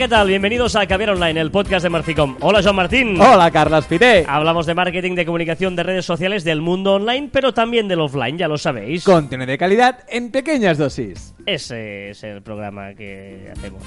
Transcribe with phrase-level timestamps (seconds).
[0.00, 0.28] ¿qué tal?
[0.28, 2.34] Bienvenidos a Caviar Online, el podcast de Marficom.
[2.40, 3.20] Hola, Joan Martín.
[3.20, 4.24] Hola, Carlas Fité.
[4.26, 8.38] Hablamos de marketing, de comunicación, de redes sociales, del mundo online, pero también del offline,
[8.38, 9.04] ya lo sabéis.
[9.04, 11.34] Contenido de calidad en pequeñas dosis.
[11.44, 13.82] Ese es el programa que hacemos.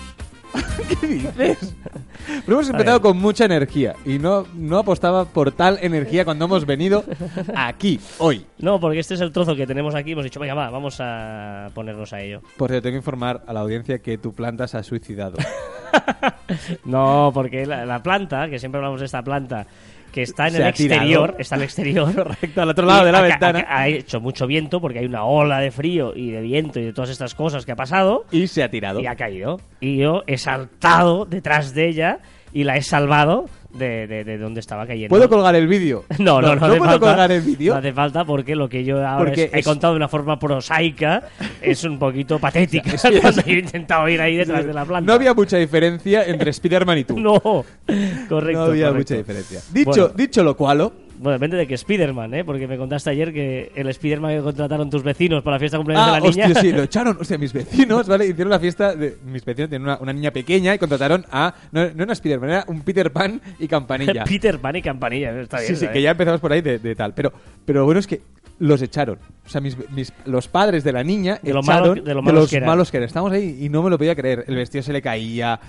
[1.00, 1.76] ¿Qué dices?
[2.46, 6.66] Pero hemos empezado con mucha energía y no, no apostaba por tal energía cuando hemos
[6.66, 7.04] venido
[7.56, 8.46] aquí, hoy.
[8.60, 10.12] No, porque este es el trozo que tenemos aquí.
[10.12, 12.42] Hemos dicho, venga, va, vamos a ponernos a ello.
[12.58, 15.38] Por cierto, tengo que informar a la audiencia que tu planta se ha suicidado.
[16.86, 19.68] No, porque la, la planta, que siempre hablamos de esta planta,
[20.14, 21.40] que está en Se el exterior, tirado.
[21.40, 22.14] está al exterior.
[22.16, 23.66] Correcto, al otro lado de la ventana.
[23.68, 26.94] Ha hecho mucho viento porque hay una ola de frío y de viento y de
[26.94, 28.26] todas estas cosas que ha pasado.
[28.32, 29.02] Y se ha tirado.
[29.02, 29.60] Y ha caído.
[29.82, 32.20] Y yo he saltado detrás de ella
[32.54, 35.10] y la he salvado de, de, de donde estaba cayendo.
[35.10, 36.06] ¿Puedo colgar el vídeo?
[36.20, 37.00] No, no, no, ¿No hace puedo falta.
[37.08, 37.74] colgar el vídeo?
[37.74, 40.08] No hace falta porque lo que yo ahora Porque es- he es- contado de una
[40.08, 41.24] forma prosaica
[41.62, 42.92] es un poquito patética.
[42.94, 45.06] Es que- cuando yo he intentado ir ahí detrás de la planta.
[45.08, 47.20] No había mucha diferencia entre Spider-Man y tú.
[47.20, 48.60] No, correcto.
[48.60, 48.94] No había correcto.
[48.94, 49.60] mucha diferencia.
[49.72, 50.08] Dicho, Bueno.
[50.16, 50.92] dicho lo cual,
[51.24, 52.44] Bueno, depende de que Spiderman, ¿eh?
[52.44, 55.80] Porque me contaste ayer que el Spiderman que contrataron tus vecinos para la fiesta de
[55.80, 56.46] cumpleaños Ah, de la niña.
[56.48, 57.18] hostia, sí, lo echaron.
[57.20, 58.28] O sea, mis vecinos, ¿vale?
[58.28, 59.18] Hicieron la fiesta de.
[59.26, 61.56] Mis vecinos tienen una, una niña pequeña y contrataron a.
[61.72, 64.26] No, no era Spiderman, era un Peter Pan y campanilla.
[64.26, 65.68] Peter Pan y Campanilla, está bien.
[65.70, 65.94] sí, sí, ¿sabes?
[65.94, 67.14] que ya empezamos por ahí de, de tal.
[67.14, 67.32] Pero,
[67.66, 68.22] pero lo bueno es que
[68.60, 69.20] los echaron.
[69.46, 72.22] O sea, mis, mis- los padres de la niña De lo echaron malo- de lo
[72.22, 72.70] malos los que eran.
[72.70, 73.08] malos que eran.
[73.08, 74.46] Estamos ahí y no me lo podía creer.
[74.48, 75.60] El vestido se le caía,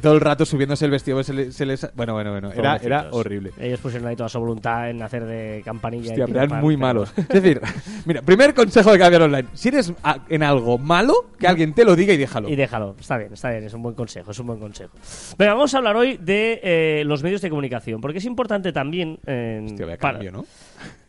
[0.00, 1.22] todo el rato subiéndose el vestido.
[1.22, 2.50] Se le- se les- bueno, bueno, bueno.
[2.52, 3.52] Era, era horrible.
[3.60, 6.10] Ellos pusieron ahí toda su voluntad en hacer de campanilla.
[6.12, 7.12] Hostia, y eran Pan, muy pero- malos.
[7.18, 7.60] Es decir,
[8.06, 9.48] mira, primer consejo de cambiar online.
[9.52, 12.48] Si eres a- en algo malo, que alguien te lo diga y déjalo.
[12.48, 14.94] Y déjalo, está bien, está bien, es un buen consejo, es un buen consejo.
[15.36, 19.18] Venga, vamos a hablar hoy de eh, los medios de comunicación, porque es importante también...
[19.26, 20.46] eh, Hostia, vaya para- cambio, ¿no?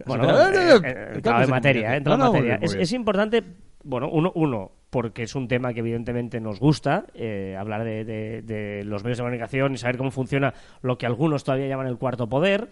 [0.05, 0.80] Bueno, eh, eh,
[1.17, 2.55] eh, cambios en materia, en materia.
[2.61, 3.44] Es, importante,
[3.83, 8.41] bueno, uno, uno, porque es un tema que evidentemente nos gusta, eh, hablar de, de-
[8.41, 11.97] de los medios de comunicación y saber cómo funciona lo que algunos todavía llaman el
[11.97, 12.69] cuarto poder.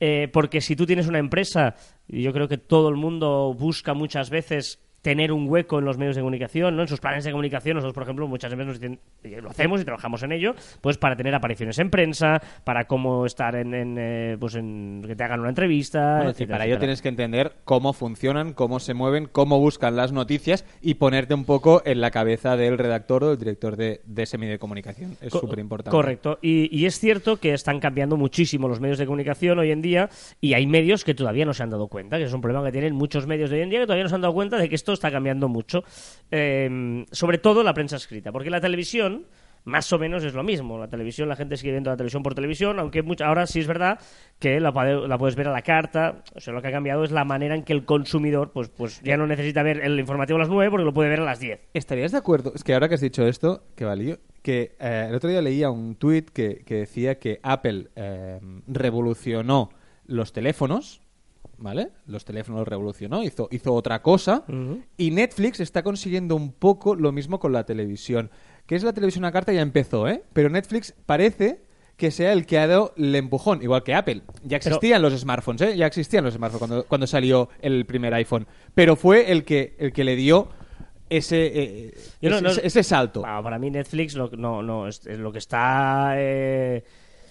[0.00, 1.76] eh, porque si tú tienes una empresa,
[2.08, 5.98] y yo creo que todo el mundo busca muchas veces tener un hueco en los
[5.98, 6.82] medios de comunicación, ¿no?
[6.82, 9.80] En sus planes de comunicación, nosotros, por ejemplo, muchas veces nos dicen, y lo hacemos
[9.80, 13.96] y trabajamos en ello, pues para tener apariciones en prensa, para cómo estar en, en,
[13.98, 17.08] eh, pues en que te hagan una entrevista, Bueno, y etcétera, para ello tienes que
[17.08, 22.00] entender cómo funcionan, cómo se mueven, cómo buscan las noticias y ponerte un poco en
[22.00, 25.16] la cabeza del redactor o del director de, de ese medio de comunicación.
[25.20, 25.90] Es Co- súper importante.
[25.96, 26.38] Correcto.
[26.40, 30.10] Y, y es cierto que están cambiando muchísimo los medios de comunicación hoy en día
[30.40, 32.70] y hay medios que todavía no se han dado cuenta, que es un problema que
[32.72, 34.68] tienen muchos medios de hoy en día que todavía no se han dado cuenta de
[34.68, 35.84] que esto está cambiando mucho.
[36.30, 39.26] Eh, sobre todo la prensa escrita, porque la televisión
[39.64, 40.76] más o menos es lo mismo.
[40.76, 43.68] La televisión, la gente sigue viendo la televisión por televisión, aunque mucha- ahora sí es
[43.68, 44.00] verdad
[44.40, 46.24] que la puedes ver a la carta.
[46.34, 49.00] O sea, lo que ha cambiado es la manera en que el consumidor pues, pues
[49.04, 51.38] ya no necesita ver el informativo a las 9 porque lo puede ver a las
[51.38, 51.60] 10.
[51.74, 52.50] ¿Estarías de acuerdo?
[52.56, 55.70] Es que ahora que has dicho esto, que valió, que eh, el otro día leía
[55.70, 59.70] un tuit que, que decía que Apple eh, revolucionó
[60.06, 61.01] los teléfonos,
[61.62, 61.88] ¿vale?
[62.06, 64.44] Los teléfonos los revolucionó, hizo, hizo otra cosa,
[64.96, 68.30] y Netflix está consiguiendo un poco lo mismo con la televisión.
[68.66, 70.22] Que es la televisión a carta ya empezó, ¿eh?
[70.32, 71.62] Pero Netflix parece
[71.96, 74.22] que sea el que ha dado el empujón, igual que Apple.
[74.42, 75.76] Ya Pero- existían los smartphones, ¿eh?
[75.76, 78.46] Ya existían los smartphones cuando, cuando salió el primer iPhone.
[78.74, 80.48] Pero fue el que, el que le dio
[81.10, 83.22] ese, eh, Yo ese, no- ese- ese salto.
[83.22, 86.14] Para mí Netflix lo, no, no, es, es lo que está...
[86.16, 86.82] eh,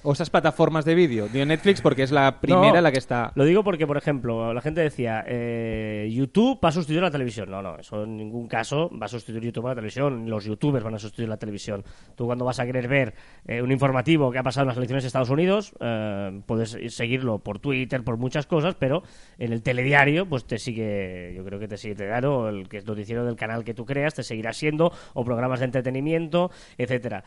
[0.03, 1.27] O esas plataformas de vídeo.
[1.27, 3.31] Digo Netflix porque es la primera No, la que está...
[3.35, 7.51] Lo digo porque, por ejemplo, la gente decía, eh, YouTube va a sustituir la televisión.
[7.51, 10.27] No, no, eso en ningún caso va a sustituir YouTube a la televisión.
[10.27, 11.83] Los youtubers van a sustituir la televisión.
[12.15, 13.13] Tú cuando vas a querer ver
[13.45, 17.39] eh, un informativo que ha pasado en las elecciones de Estados Unidos, eh, puedes seguirlo
[17.39, 19.03] por Twitter, por muchas cosas, pero
[19.37, 22.85] en el telediario, pues te sigue, yo creo que te sigue telediario, el que es
[22.85, 27.23] noticiero del canal que tú creas, te seguirá siendo, o programas de entretenimiento, etcétera.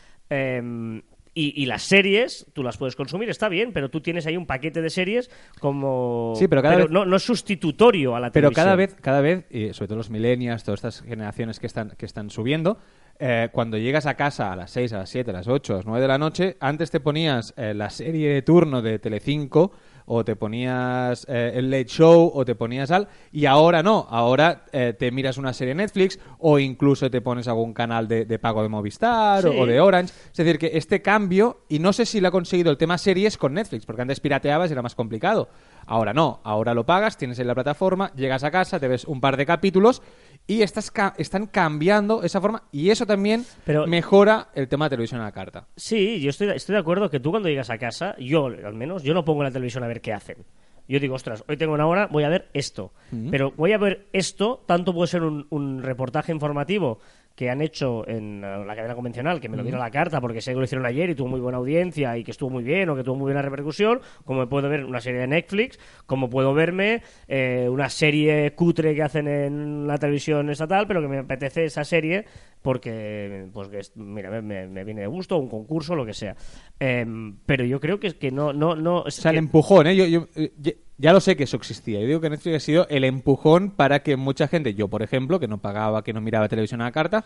[1.37, 4.47] Y, y las series, tú las puedes consumir, está bien, pero tú tienes ahí un
[4.47, 5.31] paquete de series
[5.61, 6.35] como...
[6.37, 8.65] Sí, pero cada vez- no, no es sustitutorio a la Pero televisión.
[8.65, 12.07] cada vez, cada vez, y sobre todo los millennials, todas estas generaciones que están, que
[12.07, 12.79] están subiendo,
[13.19, 15.77] eh, cuando llegas a casa a las 6, a las 7, a las 8, a
[15.79, 19.73] las 9 de la noche, antes te ponías eh, la serie de turno de Telecinco
[20.07, 24.65] o te ponías eh, el Late Show o te ponías al y ahora no, ahora
[24.73, 28.63] eh, te miras una serie Netflix o incluso te pones algún canal de, de pago
[28.63, 30.13] de Movistar o de Orange.
[30.31, 33.39] Es decir, que este cambio, y no sé si lo ha conseguido el tema series
[33.39, 35.49] con Netflix, porque antes pirateabas y era más complicado.
[35.87, 39.21] Ahora no, ahora lo pagas, tienes en la plataforma, llegas a casa, te ves un
[39.21, 40.03] par de capítulos
[40.47, 44.91] y estás ca- están cambiando esa forma y eso también Pero- mejora el tema de
[44.91, 45.67] televisión a la carta.
[45.77, 49.03] Sí, yo estoy, estoy de acuerdo que tú cuando llegas a casa, yo al menos,
[49.03, 50.45] yo no pongo la televisión a ver qué hacen.
[50.87, 52.93] Yo digo, ostras, hoy tengo una hora, voy a ver esto.
[53.31, 56.99] Pero voy a ver esto, tanto puede ser un, un reportaje informativo
[57.35, 60.21] que han hecho en eh, la cadena convencional, que me lo dieron a la carta
[60.21, 62.63] porque sé que lo hicieron ayer y tuvo muy buena audiencia y que estuvo muy
[62.63, 66.31] bien o que tuvo muy buena repercusión, como puedo ver una serie de Netflix, como
[66.31, 71.19] puedo verme eh, una serie cutre que hacen en la televisión estatal, pero que me
[71.19, 72.25] apetece esa serie
[72.63, 76.35] porque, pues, que es- mira, me, me- viene de gusto, un concurso, lo que sea.
[76.81, 78.53] Em, pero yo creo que es que no...
[78.53, 79.97] no, no O sea, el empujón, ¿eh?
[79.97, 80.53] Yo, yo, eh,
[80.99, 82.01] ya- lo sé que eso existía.
[82.01, 85.41] Yo digo que Netflix ha sido el empujón para que mucha gente, yo por ejemplo,
[85.41, 87.25] que no pagaba, que no miraba televisión a la carta,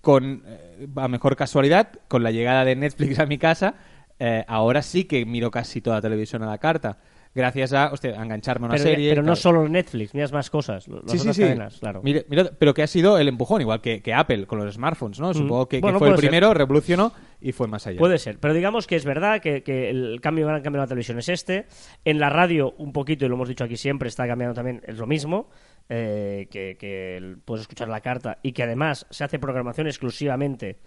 [0.00, 3.74] con, eh, a mejor casualidad, con la llegada de Netflix a mi casa,
[4.18, 6.98] eh, ahora sí que miro casi toda televisión a la carta.
[7.32, 9.10] Gracias a, hostia, engancharme a una pero, serie.
[9.10, 11.42] pero no solo Netflix, miras más cosas, las Sí, sí, otras sí.
[11.42, 12.00] cadenas, claro.
[12.02, 15.20] Mira- mira- pero que ha sido el empujón, igual que, que Apple con los smartphones,
[15.20, 15.32] ¿no?
[15.32, 16.16] Supongo que, fue el ser.
[16.16, 18.00] primero, revolucionó y fue más allá.
[18.00, 20.88] Puede ser, pero digamos que es verdad que, que el cambio gran cambio en la
[20.88, 21.66] televisión es este.
[22.04, 24.98] En la radio, un poquito, y lo hemos dicho aquí siempre, está cambiando también, es
[24.98, 25.48] lo mismo.
[25.88, 30.78] eh, que, que puedes escuchar la carta y que además se hace programación exclusivamente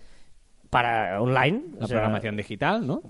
[0.74, 1.62] para online.
[1.80, 3.02] La o sea, programación digital, ¿no?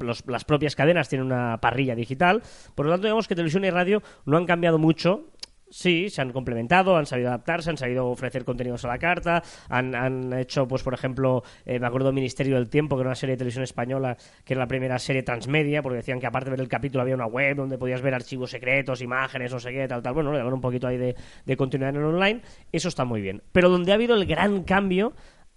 [0.00, 2.42] los- las propias cadenas tienen una parrilla digital.
[2.74, 5.26] Por lo tanto, digamos que televisión y radio no han cambiado mucho.
[5.72, 9.94] Sí, se han complementado, han sabido adaptarse, han sabido ofrecer contenidos a la carta, han,
[9.94, 13.34] han hecho, pues por ejemplo, eh, me acuerdo Ministerio del Tiempo, que era una serie
[13.34, 16.60] de televisión española, que era la primera serie transmedia, porque decían que aparte de ver
[16.60, 20.02] el capítulo había una web donde podías ver archivos secretos, imágenes, no sé qué, tal,
[20.02, 20.12] tal.
[20.12, 21.14] Bueno, le daban un poquito ahí de,
[21.46, 22.40] de continuidad en el online.
[22.72, 23.40] Eso está muy bien.
[23.52, 25.12] Pero donde ha habido el gran cambio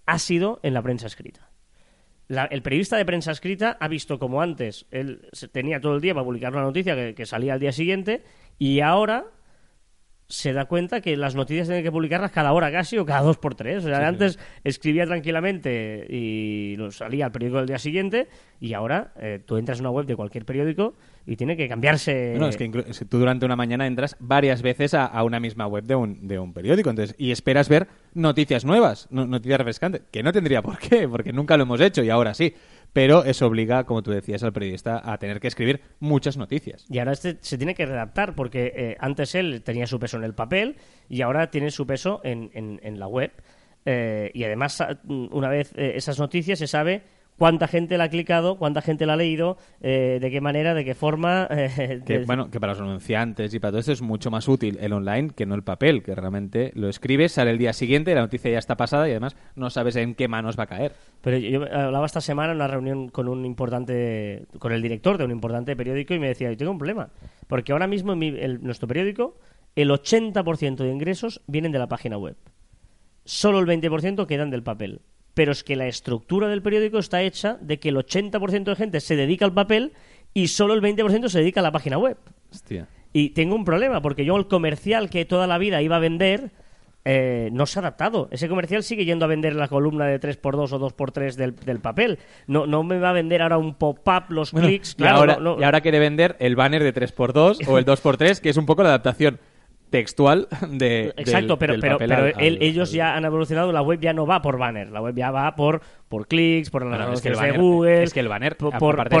[0.06, 1.50] ha sido en la prensa escrita.
[2.28, 6.14] La- el periodista de prensa escrita ha visto como antes él tenía todo el día
[6.14, 8.22] para publicar una noticia que salía al día siguiente
[8.58, 9.26] y ahora
[10.26, 13.36] se da cuenta que las noticias tienen que publicarlas cada hora casi o cada dos
[13.36, 13.84] por tres.
[13.84, 18.28] O sea, antes escribía tranquilamente y salía al periódico del día siguiente
[18.60, 20.94] y ahora eh, tú entras en una web de cualquier periódico
[21.26, 22.30] y tiene que cambiarse.
[22.32, 25.84] Bueno, es que tú durante una mañana entras varias veces a, a una misma web
[25.84, 30.22] de un, de un periódico entonces y esperas ver noticias nuevas, no- noticias refrescantes, que
[30.22, 32.54] no tendría por qué, porque nunca lo hemos hecho y ahora sí.
[32.94, 36.86] Pero eso obliga, como tú decías, al periodista a tener que escribir muchas noticias.
[36.88, 40.24] Y ahora este se tiene que readaptar porque eh, antes él tenía su peso en
[40.24, 40.76] el papel
[41.08, 43.32] y ahora tiene su peso en, en- en la web.
[43.84, 47.02] Eh, y además, una vez eh, esas noticias se sabe
[47.38, 50.84] cuánta gente la ha clicado, cuánta gente la ha leído, eh, de qué manera, de
[50.84, 51.46] qué forma.
[51.50, 54.46] eh, Que, de- bueno, que para los anunciantes y para todo esto es mucho más
[54.48, 58.14] útil el online que no el papel, que realmente lo escribes, sale el día siguiente,
[58.14, 60.92] la noticia ya está pasada y además no sabes en qué manos va a caer.
[61.20, 65.18] Pero yo yo hablaba esta semana en una reunión con un importante, con el director
[65.18, 67.08] de un importante periódico y me decía, yo tengo un problema,
[67.48, 69.36] porque ahora mismo en mi- el- nuestro periódico
[69.76, 72.36] el 80% de ingresos vienen de la página web.
[73.24, 75.00] Solo el 20% quedan del papel.
[75.34, 79.00] Pero es que la estructura del periódico está hecha de que el 80% de gente
[79.00, 79.92] se dedica al papel
[80.32, 82.16] y solo el 20% se dedica a la página web.
[82.52, 82.86] Hostia.
[83.12, 86.50] Y tengo un problema, porque yo el comercial que toda la vida iba a vender
[87.06, 88.28] eh, no se ha adaptado.
[88.30, 92.18] Ese comercial sigue yendo a vender la columna de 3x2 o 2x3 del, del papel.
[92.46, 94.92] No, no me va a vender ahora un pop-up, los Bueno, clics.
[94.92, 97.84] y, Claro, ahora, no- no- y ahora quiere vender el banner de 3x2 o el
[97.84, 99.38] 2x3, que es un poco la adaptación
[99.94, 103.24] textual de, Exacto, del- pero, del pero, papel pero al- él- al- ellos ya han
[103.24, 106.70] evolucionado, la web ya no va por banner, la web ya va por, por clics,
[106.70, 108.74] por las es que el anuncios de banner- Google, es que el banner, por,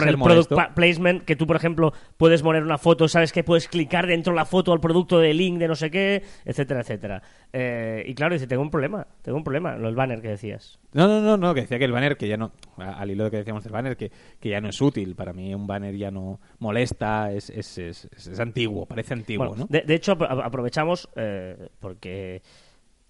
[0.06, 4.06] el product placement, que tú, por ejemplo, puedes poner una foto, sabes que puedes clicar
[4.06, 7.22] dentro de la foto al producto de link de no sé qué, etcétera, etcétera.
[7.52, 10.78] Eh, y claro, dice, tengo un problema, tengo un problema, lo del banner que decías.
[10.92, 13.30] No, no, no, no, que decía que el banner, que ya no, al hilo de
[13.30, 15.14] que decíamos del banner, que, que ya no es útil.
[15.16, 19.66] Para mí un banner ya no molesta, es, es, es, antiguo, parece antiguo, Bueno, ¿no?
[19.68, 22.42] de, de hecho, apro- aprovechamos eh, porque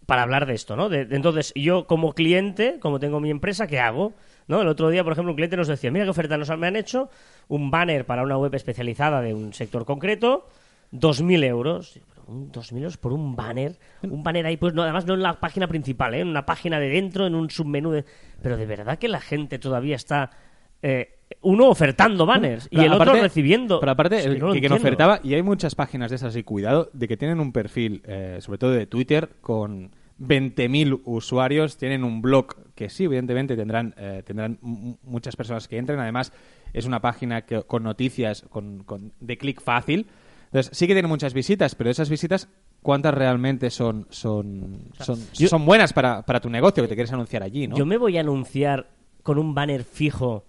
[0.06, 0.88] para hablar de esto, ¿no?
[0.88, 4.12] De- entonces, yo como cliente, como tengo mi empresa, ¿qué hago?
[4.46, 4.60] ¿No?
[4.60, 6.76] El otro día, por ejemplo, un cliente nos decía, mira qué oferta nos me han
[6.76, 7.08] hecho,
[7.48, 10.48] un banner para una web especializada de un sector concreto,
[10.92, 11.98] 2.000 euros.
[12.14, 13.78] Pero un 2.000 euros por un banner.
[14.02, 16.20] Un banner ahí, pues no, además no en la página principal, ¿eh?
[16.20, 17.90] en una página de dentro, en un submenú.
[17.90, 18.04] De...
[18.42, 20.30] Pero de verdad que la gente todavía está...
[20.86, 23.80] eh, uno ofertando banners y el otro recibiendo.
[23.80, 24.76] Pero aparte, que el no que, quien entiendo.
[24.76, 28.36] ofertaba, y hay muchas páginas de esas, y cuidado, de que tienen un perfil, eh,
[28.40, 34.22] sobre todo de Twitter, con 20.000 usuarios, tienen un blog que sí, evidentemente tendrán, eh,
[34.26, 35.98] tendrán muchas personas que entren.
[36.00, 36.32] Además,
[36.74, 40.06] es una página que, con noticias con, con- de clic fácil.
[40.46, 42.48] Entonces, sí que tiene muchas visitas, pero esas visitas,
[42.82, 47.42] ¿cuántas realmente son, son, son, son buenas para, para tu negocio que te quieres anunciar
[47.42, 47.74] allí, ¿no?
[47.76, 48.90] Yo me voy a anunciar
[49.22, 50.44] con un banner fijo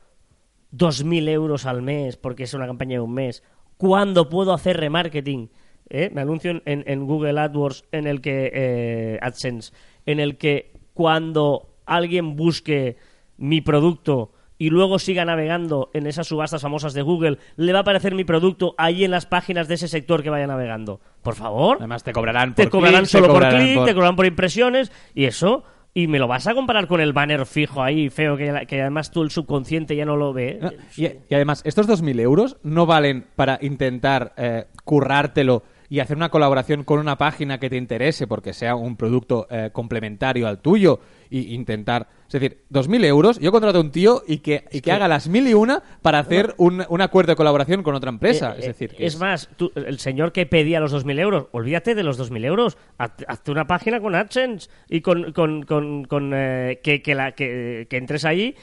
[0.74, 3.44] 2.000 euros al mes porque es una campaña de un mes.
[3.78, 5.50] ¿Cuándo puedo hacer remarketing?
[5.90, 6.10] ¿Eh?
[6.14, 9.72] Me anuncio en, en- Google AdWords, en el que eh, AdSense,
[10.06, 12.98] en el que cuando alguien busque
[13.38, 17.82] mi producto y luego siga navegando en esas subastas famosas de Google, le va a
[17.82, 21.02] aparecer mi producto ahí en las páginas de ese sector que vaya navegando.
[21.22, 24.26] Por favor Además, te cobrarán por te cobrarán solo por cobrarán clic, te cobrarán por
[24.26, 25.66] impresiones y eso
[25.98, 29.24] y me lo vas a comparar con el banner fijo ahí, feo, que, además tú
[29.24, 30.60] el subconsciente ya no lo ve.
[30.98, 36.30] Y, y además, estos 2.000 euros no valen para intentar eh, currártelo y hacer una
[36.30, 41.00] colaboración con una página que te interese porque sea un producto eh, complementario al tuyo
[41.30, 42.08] y intentar...
[42.28, 45.28] Es decir, 2.000 euros, yo contrato a un tío y que, y que, haga las
[45.30, 48.54] mil y una para hacer un, un acuerdo de colaboración con otra empresa.
[48.54, 51.94] Eh, es eh, decir, es más, tú- el señor que pedía los 2.000 euros, olvídate
[51.94, 52.78] de los 2.000 euros.
[52.98, 57.34] Haz- Hazte una página con AdSense y con, con, con, con, eh, que, que, la,
[57.34, 58.56] que, que entres ahí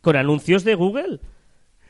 [0.00, 1.20] con anuncios de Google.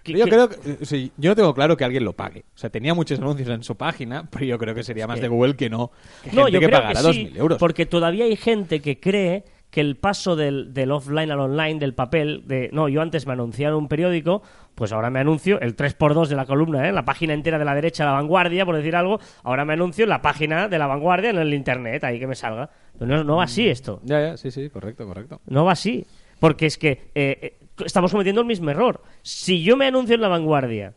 [0.05, 2.45] Yo creo que, eh, sí, yo no tengo claro que alguien lo pague.
[2.55, 5.29] O sea, tenía muchos anuncios en su página, pero yo creo que sería más de
[5.29, 5.91] Google que no.
[6.23, 7.59] Que No, gente yo que creo pagará que sí, 2.000 euros.
[7.59, 11.95] porque todavía hay gente que cree que el paso del, del offline al online, del
[11.95, 14.43] papel, de no, yo antes me anunciaba en un periódico,
[14.75, 16.93] pues ahora me anuncio el 3x2 de la columna, ¿eh?
[16.93, 20.09] la página entera de la derecha, la vanguardia, por decir algo, ahora me anuncio en
[20.09, 22.69] la página de la vanguardia en el internet, ahí que me salga.
[22.99, 24.01] Pero no, no va así esto.
[24.03, 25.41] Ya, ya, sí, sí, correcto, correcto.
[25.47, 26.05] No va así.
[26.41, 29.03] Porque es que eh, eh, estamos cometiendo el mismo error.
[29.23, 30.95] Si yo me anuncio en La Vanguardia,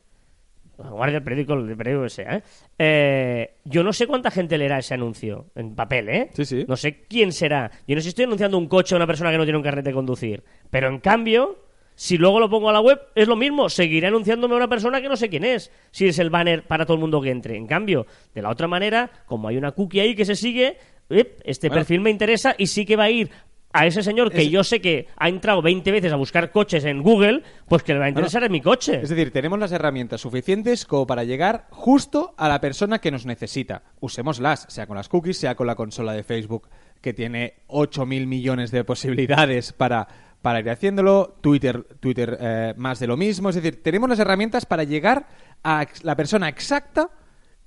[0.77, 2.43] La Vanguardia, el periódico, el periódico que sea, ¿eh?
[2.79, 6.29] Eh, yo no sé cuánta gente leerá ese anuncio en papel, ¿eh?
[6.33, 6.65] Sí, sí.
[6.67, 7.71] No sé quién será.
[7.87, 9.63] Yo no sé si estoy anunciando un coche a una persona que no tiene un
[9.63, 10.43] carnet de conducir.
[10.69, 11.59] Pero en cambio,
[11.95, 13.69] si luego lo pongo a la web, es lo mismo.
[13.69, 15.71] Seguiré anunciándome a una persona que no sé quién es.
[15.91, 17.55] Si es el banner para todo el mundo que entre.
[17.55, 20.77] En cambio, de la otra manera, como hay una cookie ahí que se sigue,
[21.09, 21.81] este Bueno.
[21.81, 23.29] perfil me interesa y sí que va a ir
[23.73, 26.85] a ese señor que Es- yo sé que ha entrado 20 veces a buscar coches
[26.85, 29.01] en Google, pues que le va a interesar en mi coche.
[29.01, 33.25] Es decir, tenemos las herramientas suficientes como para llegar justo a la persona que nos
[33.25, 33.83] necesita.
[33.99, 36.69] Usémoslas, sea con las cookies, sea con la consola de Facebook,
[37.01, 40.07] que tiene 8.000 millones de posibilidades para,
[40.41, 41.35] para ir haciéndolo.
[41.41, 43.49] Twitter, Twitter eh, más de lo mismo.
[43.49, 45.27] Es decir, tenemos las herramientas para llegar
[45.63, 47.09] a la persona exacta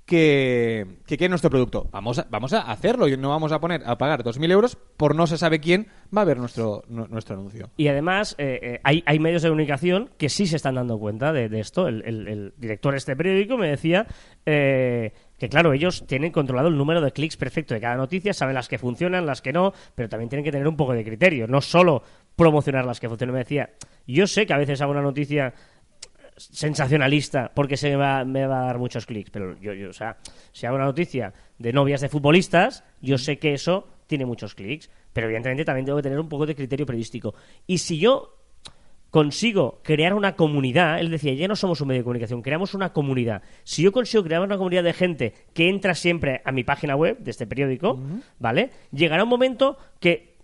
[0.07, 1.89] que, que quiere nuestro producto.
[1.91, 5.13] Vamos a, vamos a hacerlo y no vamos a poner a pagar 2.000 euros por
[5.13, 7.69] no se sabe quién va a ver nuestro, nu- nuestro anuncio.
[7.75, 11.33] Y además, eh, eh, hay, hay medios de comunicación que sí se están dando cuenta
[11.33, 11.89] de, esto.
[11.89, 14.07] El director de este periódico me decía
[14.45, 18.55] eh, que, claro, ellos tienen controlado el número de clics perfecto de cada noticia, saben
[18.55, 21.47] las que funcionan, las que no, pero también tienen que tener un poco de criterio,
[21.47, 22.01] no solo
[22.37, 23.33] promocionar las que funcionan.
[23.33, 23.71] Me decía,
[24.07, 25.53] yo sé que a veces hago una noticia
[26.37, 29.29] sensacionalista porque se me va, me va a dar muchos clics.
[29.31, 30.17] Pero yo, yo, o sea,
[30.51, 34.89] si hago una noticia de novias de futbolistas, yo sé que eso tiene muchos clics.
[35.13, 37.33] Pero evidentemente también tengo que tener un poco de criterio periodístico.
[37.65, 38.37] Y si yo
[39.09, 42.93] consigo crear una comunidad, él decía, ya no somos un medio de comunicación, creamos una
[42.93, 43.41] comunidad.
[43.63, 47.17] Si yo consigo crear una comunidad de gente que entra siempre a mi página web
[47.19, 47.99] de este periódico,
[48.37, 48.69] ¿vale?
[48.91, 50.37] Llegará un momento que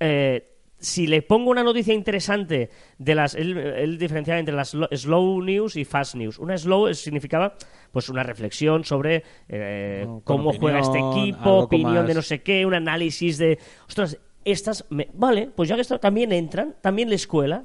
[0.00, 2.68] eh, si le pongo una noticia interesante
[2.98, 6.92] de las él, él diferenciaba entre las lo- slow news y fast news una slow
[6.94, 7.54] significaba
[7.92, 12.42] pues una reflexión sobre eh, No, cómo juega este equipo opinión más- de no sé
[12.42, 17.08] qué un análisis de ostras estas me- vale pues ya que esto también entran también
[17.08, 17.64] la escuela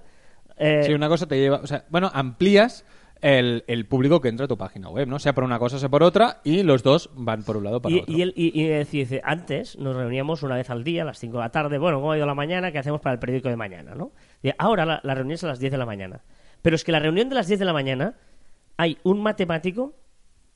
[0.58, 1.58] eh, Sí, una cosa te lleva.
[1.58, 2.86] O sea, bueno, amplías
[3.22, 5.20] el, el público que entra a tu página web, ¿no?
[5.20, 7.96] Sea por una cosa, sea por otra, y los dos van por un lado para
[7.96, 8.14] y, otro.
[8.14, 11.44] y él y, dice, antes nos reuníamos una vez al día a las 5 de
[11.44, 12.72] la tarde, bueno, ¿cómo ha ido la mañana?
[12.72, 13.96] ¿Qué hacemos para el periódico de mañana?
[13.96, 14.12] ¿no?
[14.42, 16.22] Y ahora la, la reunión es a las 10 de la mañana.
[16.62, 18.16] Pero es que la reunión de las 10 de la mañana
[18.78, 19.94] hay un matemático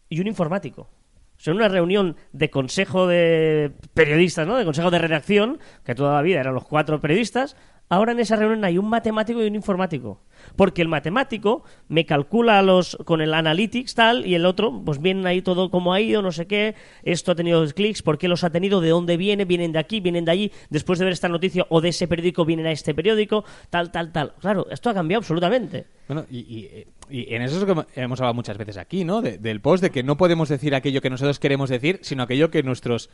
[0.10, 0.90] y un informático.
[1.38, 4.56] O sea, una reunión de consejo de periodistas, ¿no?
[4.56, 7.58] De consejo de redacción, que toda la vida eran los cuatro periodistas.
[7.88, 10.20] Ahora en esa reunión hay un matemático y un informático.
[10.56, 15.26] Porque el matemático me calcula los con el analytics tal y el otro, pues vienen
[15.28, 18.44] ahí todo como ha ido, no sé qué, esto ha tenido clics, por qué los
[18.44, 21.30] ha tenido, de dónde viene, vienen de aquí, vienen de allí, después de ver esta
[21.30, 24.34] noticia o de ese periódico vienen a este periódico, tal, tal, tal.
[24.40, 25.86] Claro, esto ha cambiado absolutamente.
[26.08, 29.22] Bueno, y, y- y en eso es lo que hemos hablado muchas veces aquí, ¿no?
[29.22, 32.50] De- del post, de que no podemos decir aquello que nosotros queremos decir, sino aquello
[32.52, 33.10] que nuestros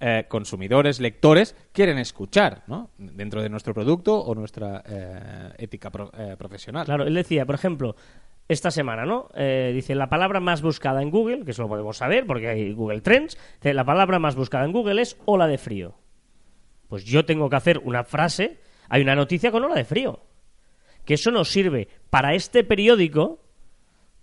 [0.00, 2.90] eh, consumidores, lectores, quieren escuchar, ¿no?
[2.98, 6.84] Dentro de nuestro producto o nuestra eh, ética pro- eh, profesional.
[6.84, 7.96] Claro, él decía, por ejemplo,
[8.48, 9.28] esta semana, ¿no?
[9.34, 13.00] Dice la palabra más buscada en Google, que eso lo podemos saber porque hay Google
[13.00, 15.96] Trends, dice, la palabra más buscada en Google es ola de frío.
[16.88, 20.20] Pues yo tengo que hacer una frase, hay una noticia con ola de frío.
[21.04, 23.40] Que eso nos sirve para este periódico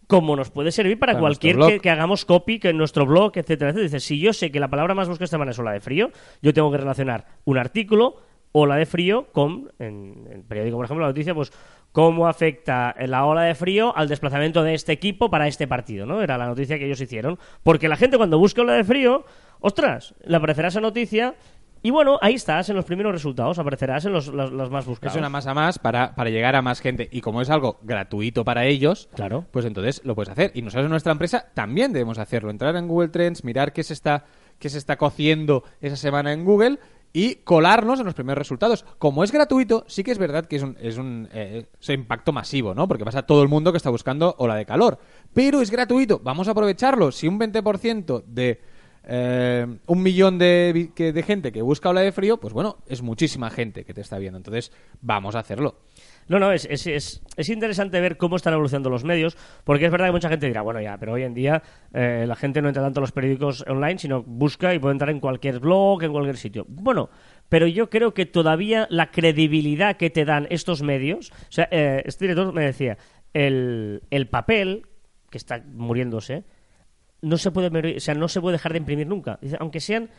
[0.07, 3.71] como nos puede servir para, Para cualquier que hagamos copy, que en nuestro blog, etcétera,
[3.71, 3.83] etcétera.
[3.83, 6.11] Dice, si yo sé que la palabra más buscada esta semana es ola de frío,
[6.41, 8.17] yo tengo que relacionar un artículo,
[8.51, 11.51] ola de frío, con, en el periódico, por ejemplo, la noticia, pues,
[11.91, 16.21] cómo afecta la ola de frío al desplazamiento de este equipo para este partido, ¿no?
[16.21, 17.37] Era la noticia que ellos hicieron.
[17.63, 19.25] Porque la gente cuando busca ola de frío,
[19.59, 21.35] ostras, le aparecerá esa noticia
[21.83, 25.15] y bueno, ahí estás, en los primeros resultados, aparecerás en los, los- los más buscados.
[25.15, 27.09] Es una masa más para, para llegar a más gente.
[27.11, 29.45] Y como es algo gratuito para ellos, Claro.
[29.51, 30.51] pues entonces lo puedes hacer.
[30.55, 32.49] Y nosotros en nuestra empresa también debemos hacerlo.
[32.49, 34.25] Entrar en Google Trends, mirar qué se está,
[34.59, 36.79] qué se está cociendo esa semana en Google
[37.15, 38.85] y colarnos en los primeros resultados.
[38.97, 42.31] Como es gratuito, sí que es verdad que es un, es un eh, es impacto
[42.31, 42.87] masivo, ¿no?
[42.87, 44.97] Porque pasa a todo el mundo que está buscando ola de calor.
[45.33, 47.11] Pero es gratuito, vamos a aprovecharlo.
[47.11, 48.61] Si un 20% de
[49.05, 50.91] eh, un millón de,
[51.25, 54.37] gente que busca ola de frío, pues bueno, es muchísima gente que te está viendo.
[54.37, 55.79] Entonces, vamos a hacerlo.
[56.27, 59.91] No, no, es, es, es, es interesante ver cómo están evolucionando los medios, porque es
[59.91, 61.61] verdad que mucha gente dirá, bueno, ya, pero hoy en día
[61.93, 65.09] eh, la gente no entra tanto a los periódicos online, sino busca y puede entrar
[65.09, 66.65] en cualquier blog, en cualquier sitio.
[66.69, 67.09] Bueno,
[67.49, 72.03] pero yo creo que todavía la credibilidad que te dan estos medios, o sea, eh,
[72.05, 72.97] este director me decía,
[73.33, 74.87] el, el papel,
[75.29, 76.45] que está muriéndose,
[77.23, 79.39] no se puede o sea, no se puede dejar de imprimir nunca.
[79.41, 80.09] Dice, aunque sean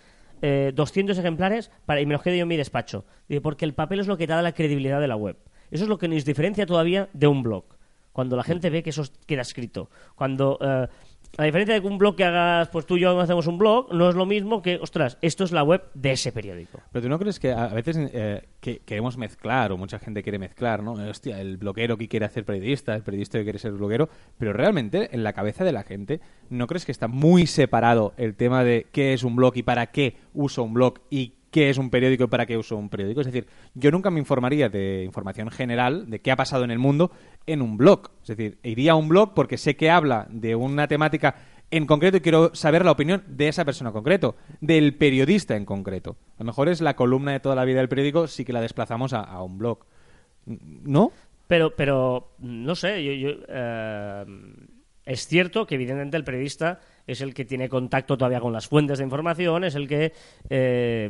[0.43, 3.05] eh, 200 ejemplares para, y me los quede yo en mi despacho.
[3.29, 5.37] Dice, porque el papel es lo que da la credibilidad de la web.
[5.71, 7.65] Eso es lo que nos diferencia todavía de un blog.
[8.13, 9.91] Cuando la gente ve que eso queda escrito.
[10.15, 10.89] Cuando eh,
[11.37, 13.93] a diferencia de que un blog que hagas, pues tú y yo hacemos un blog,
[13.93, 16.81] no es lo mismo que, ostras, esto es la web de ese periódico.
[16.93, 20.39] Pero tú no crees que a veces eh, que queremos mezclar, o mucha gente quiere
[20.39, 20.93] mezclar, ¿no?
[20.93, 25.15] Hostia, el bloguero que quiere hacer periodista, el periodista que quiere ser bloguero, pero realmente
[25.15, 28.87] en la cabeza de la gente, ¿no crees que está muy separado el tema de
[28.93, 32.25] qué es un blog y para qué uso un blog y qué es un periódico
[32.25, 33.21] y para qué uso un periódico?
[33.21, 36.81] Es decir, yo nunca me informaría de información general, de qué ha pasado en el
[36.81, 37.13] mundo,
[37.47, 38.11] en un blog.
[38.23, 41.37] Es decir, iría a un blog porque sé que habla de una temática
[41.71, 45.65] en concreto y quiero saber la opinión de esa persona en concreto, del periodista en
[45.65, 46.17] concreto.
[46.39, 48.61] A lo mejor es la columna de toda la vida del periódico, sí que la
[48.61, 49.79] desplazamos a, un blog.
[50.47, 51.13] ¿No?
[51.47, 54.25] Pero, pero no sé, yo, eh,
[55.05, 58.99] es cierto que evidentemente el periodista es el que tiene contacto todavía con las fuentes
[58.99, 60.13] de información, es el que
[60.51, 61.09] eh,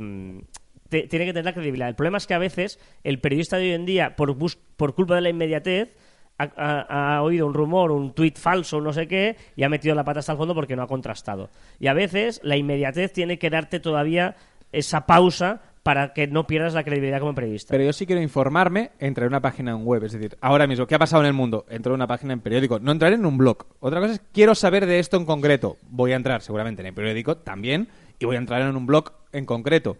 [0.89, 1.89] tiene que tener la credibilidad.
[1.89, 4.95] El problema es que a veces el periodista de hoy en día, por, bus- por
[4.95, 5.97] culpa de la inmediatez,
[6.39, 9.95] ha, ha- ha oído un rumor, un tuit falso, no sé qué, y ha metido
[9.95, 11.51] la pata hasta el fondo porque no ha contrastado.
[11.79, 14.37] Y a veces la inmediatez tiene que darte todavía
[14.73, 17.71] esa pausa para que no pierdas la credibilidad como periodista.
[17.71, 20.03] Pero yo sí quiero informarme, entrar en una página en web.
[20.03, 21.67] Es decir, ahora mismo, ¿qué ha pasado en el mundo?
[21.69, 22.81] Entro en una página en periódico.
[22.81, 23.67] No entraré en un blog.
[23.81, 25.77] Otra cosa es, quiero saber de esto en concreto.
[25.91, 29.13] Voy a entrar seguramente en el periódico también y voy a entrar en un blog
[29.33, 29.97] en concreto.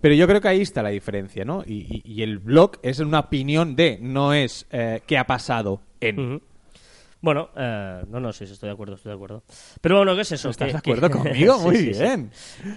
[0.00, 1.62] Pero yo creo que ahí está la diferencia, ¿no?
[1.64, 5.80] Y, y- y el blog es una opinión de, no es eh, qué ha pasado
[6.00, 6.42] en.
[7.22, 9.44] Bueno, eh, no, no, sí, estoy de acuerdo, estoy de acuerdo.
[9.80, 10.50] Pero bueno, ¿qué es eso?
[10.50, 11.54] ¿Estás Que- de acuerdo que- conmigo?
[11.56, 12.02] Sí, Muy sí, sí.
[12.02, 12.30] bien.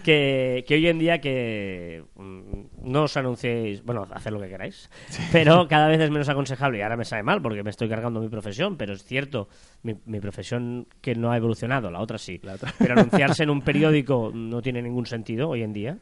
[0.04, 4.90] Que, que hoy en día que mm, no os anunciéis, bueno, haced lo que queráis,
[5.32, 8.22] pero cada vez es menos aconsejable y ahora me sabe mal porque me estoy cargando
[8.22, 9.50] mi profesión, pero es cierto,
[9.82, 12.40] mi, mi profesión que no ha evolucionado, la otra sí.
[12.78, 15.98] Pero anunciarse en un periódico no tiene ningún sentido hoy en día.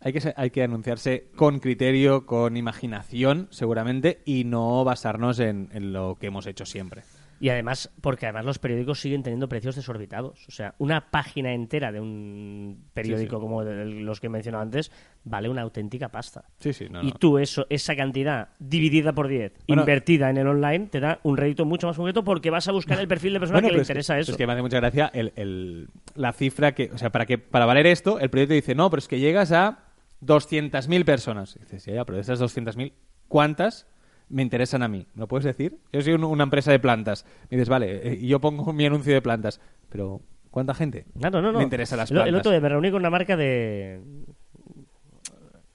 [0.00, 5.92] Hay que, hay que anunciarse con criterio, con imaginación, seguramente, y no basarnos en, en
[5.92, 7.02] lo que hemos hecho siempre.
[7.42, 10.46] Y además, porque además los periódicos siguen teniendo precios desorbitados.
[10.46, 13.40] O sea, una página entera de un periódico Sí, sí.
[13.42, 14.92] como los que he mencionado antes
[15.24, 16.44] vale una auténtica pasta.
[16.60, 20.46] Sí, sí, no, y tú eso, esa cantidad dividida por 10, Bueno- invertida en el
[20.46, 23.40] online, te da un rédito mucho más concreto porque vas a buscar el perfil de
[23.40, 24.30] persona Bueno, que le pero es interesa eso.
[24.30, 27.38] Es que me hace mucha gracia el, el- la cifra que, o sea, para que
[27.38, 29.80] para valer esto, el proyecto dice, no, pero es que llegas a
[30.20, 31.56] 200.000 personas.
[31.56, 32.92] Y dices, ya, ya, pero de esas 200.000,
[33.26, 33.88] ¿cuántas
[34.28, 35.06] me interesan a mí?
[35.14, 35.78] ¿Me lo puedes decir?
[35.92, 37.26] Yo soy un- una empresa de plantas.
[37.50, 41.40] Y dices, vale, eh, y yo pongo mi anuncio de plantas, pero ¿cuánta gente Claro,
[41.42, 41.58] no, no.
[41.58, 42.28] le interesa las El- plantas?
[42.30, 44.00] El otro día me reuní con una marca de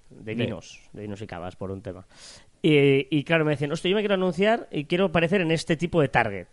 [0.10, 2.06] de vinos, de vinos y cavas por un tema.
[2.62, 5.78] Y, y claro, me decían, hostia, yo me quiero anunciar y quiero aparecer en este
[5.78, 6.48] tipo de target.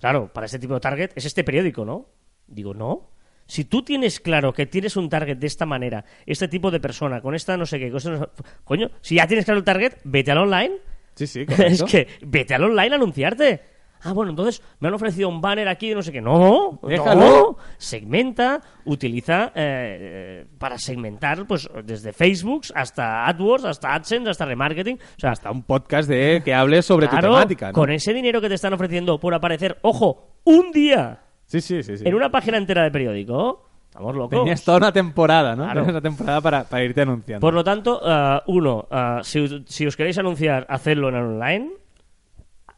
[0.00, 2.06] Claro, para este tipo de target es este periódico, ¿no?
[2.46, 3.10] Digo, no.
[3.46, 7.22] Si tú tienes claro que tienes un target de esta manera, este tipo de persona,
[7.22, 8.30] con esta no sé qué, con no sé-
[8.64, 10.74] coño, si ya tienes claro el target, vete al online.
[11.18, 11.86] Sí, sí, es correcto.
[11.86, 13.60] que vete al online a anunciarte.
[14.02, 16.20] Ah, bueno, entonces me han ofrecido un banner aquí de no sé qué.
[16.20, 17.20] No, Déjalo.
[17.20, 17.56] no.
[17.78, 24.94] Segmenta, utiliza eh, eh, para segmentar, pues desde Facebook hasta AdWords, hasta AdSense, hasta remarketing.
[24.96, 27.72] O sea, Hasta un podcast de que hable sobre claro, tu temática, ¿no?
[27.72, 31.96] con ese dinero que te están ofreciendo por aparecer, ojo, un día Sí, sí, sí.
[31.98, 32.04] sí.
[32.06, 34.38] en una página entera de periódico, estamos locos.
[34.38, 35.64] Tenías toda una temporada, ¿no?
[35.64, 35.80] Claro.
[35.80, 37.40] Tenías una temporada para, para irte anunciando.
[37.40, 41.22] Por lo tanto, eh, uno, eh, si, os- si os queréis anunciar, hacedlo en el
[41.24, 41.70] online,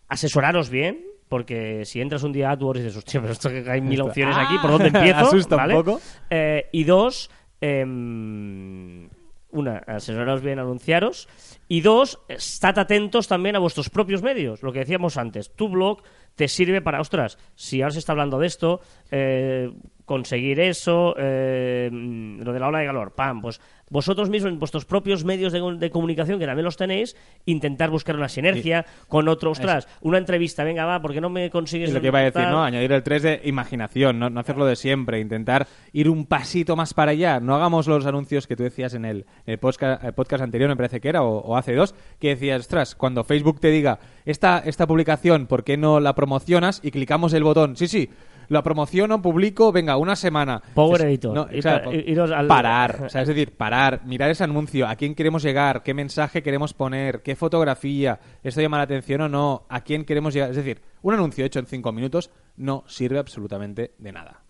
[0.09, 3.65] asesoraros bien, porque si entras un día a AdWords y dices, hostia, pero esto que
[3.71, 4.43] hay mil opciones ¡Ah!
[4.47, 5.19] aquí, ¿por dónde empiezo?
[5.27, 5.75] Asusta un ¿Vale?
[5.75, 6.01] poco.
[6.31, 9.09] Eh, y dos, em,
[9.53, 11.29] una, asesoraros bien, anunciaros.
[11.69, 14.63] Y dos, estad atentos también a vuestros propios medios.
[14.63, 16.03] Lo que decíamos antes, tu blog
[16.35, 19.71] te sirve para, ostras, si ahora se está hablando de esto, eh,
[20.05, 23.61] conseguir eso, eh, lo de la ola de calor, pam, pues
[23.91, 28.17] vosotros mismos, en vuestros propios medios de, de comunicación, que también los tenéis, intentar buscar
[28.17, 29.51] una sinergia con otro.
[29.51, 31.89] Ostras, una entrevista, venga, va, porque no me consigues.
[31.89, 32.43] Es lo que iba a decir?
[32.43, 32.63] ¿no?
[32.63, 34.31] Añadir el 3 de imaginación, ¿no?
[34.31, 37.41] no hacerlo de siempre, intentar ir un pasito más para allá.
[37.41, 40.77] No hagamos los anuncios que tú decías en el, el podcast, el podcast anterior, me
[40.77, 44.61] parece que era, o, o hace dos, que decías, ostras, cuando Facebook te diga, esta,
[44.65, 46.81] esta publicación, ¿por qué no la promocionas?
[46.85, 48.11] Y clicamos el botón, sí, sí.
[48.51, 50.61] La promociono, publico, venga, una semana.
[50.75, 51.33] Power editor.
[51.33, 54.97] no, Ir- claro, iros al- Parar, o sea, es decir, parar, mirar ese anuncio, a
[54.97, 59.67] quién queremos llegar, qué mensaje queremos poner, qué fotografía, esto llama la atención o no,
[59.69, 60.51] a quién queremos llegar.
[60.51, 64.43] Es decir, un anuncio hecho en cinco minutos no sirve absolutamente de nada.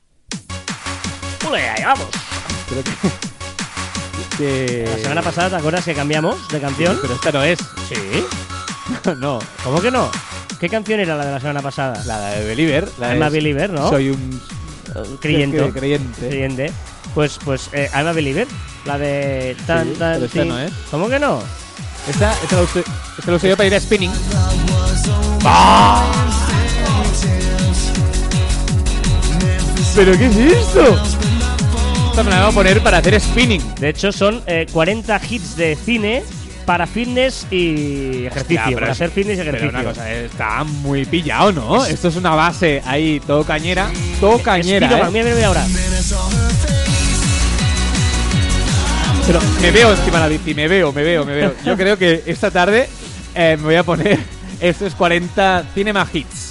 [1.46, 2.08] ¡Ule, ahí vamos!
[2.70, 2.90] Creo que...
[4.38, 6.96] que- La semana pasada, ¿te acuerdas que cambiamos de canción?
[7.02, 7.58] Pero esta no es.
[7.86, 8.24] Sí.
[9.20, 10.10] no, ¿Cómo que no?
[10.60, 12.02] ¿Qué canción era la de la semana pasada?
[12.04, 12.88] la de Believer.
[12.98, 13.88] La I'm a Believer, ¿no?
[13.88, 14.40] Soy un
[14.94, 15.68] Eh, Creyento.
[15.68, 16.28] cre- creyente.
[16.28, 16.72] Creyente.
[17.14, 18.46] Pues, pues, eh, I'm a Believer.
[18.84, 20.72] La de tan, Sí, tan, pero esta no es.
[20.90, 21.42] ¿Cómo que no?
[22.08, 22.80] Esta, esta la usé,
[23.18, 24.10] esta la usé yo para ir a spinning.
[29.94, 31.02] ¿Pero qué es esto?
[32.10, 33.62] Esta me la voy a poner para hacer spinning.
[33.76, 36.22] De hecho, son eh, 40 hits de cine
[36.66, 38.74] para fitness y ejercicio.
[38.74, 39.78] Para es- hacer fitness y Pero ejercicio.
[39.80, 41.84] una cosa, está muy pillado, ¿no?
[41.84, 43.90] Esto es una base ahí, todo cañera.
[44.20, 44.90] Todo cañera, ¿eh?
[44.96, 45.64] mira, mira, mira ahora.
[49.26, 51.54] Pero me veo encima de la bici, me veo, me veo, me veo.
[51.64, 52.88] Yo creo que esta tarde
[53.34, 54.18] eh, me voy a poner
[54.60, 56.48] estos 40 Cinema Hits.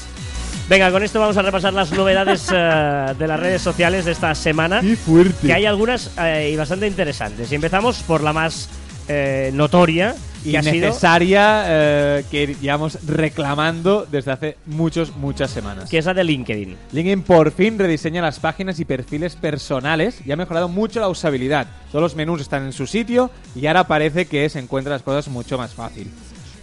[0.69, 4.34] Venga, con esto vamos a repasar las novedades eh, de las redes sociales de esta
[4.36, 4.82] semana.
[5.06, 5.48] fuerte!
[5.48, 7.52] Que hay algunas eh, y bastante interesantes.
[7.52, 8.69] Y empezamos por la más
[9.10, 15.89] eh, notoria, y necesaria eh, que llevamos reclamando desde hace muchos, muchas semanas.
[15.89, 16.78] que es la de LinkedIn.
[16.91, 21.67] LinkedIn por fin rediseña las páginas y perfiles personales y ha mejorado mucho la usabilidad.
[21.91, 25.28] Todos los menús están en su sitio y ahora parece que se encuentran las cosas
[25.28, 26.10] mucho más fácil.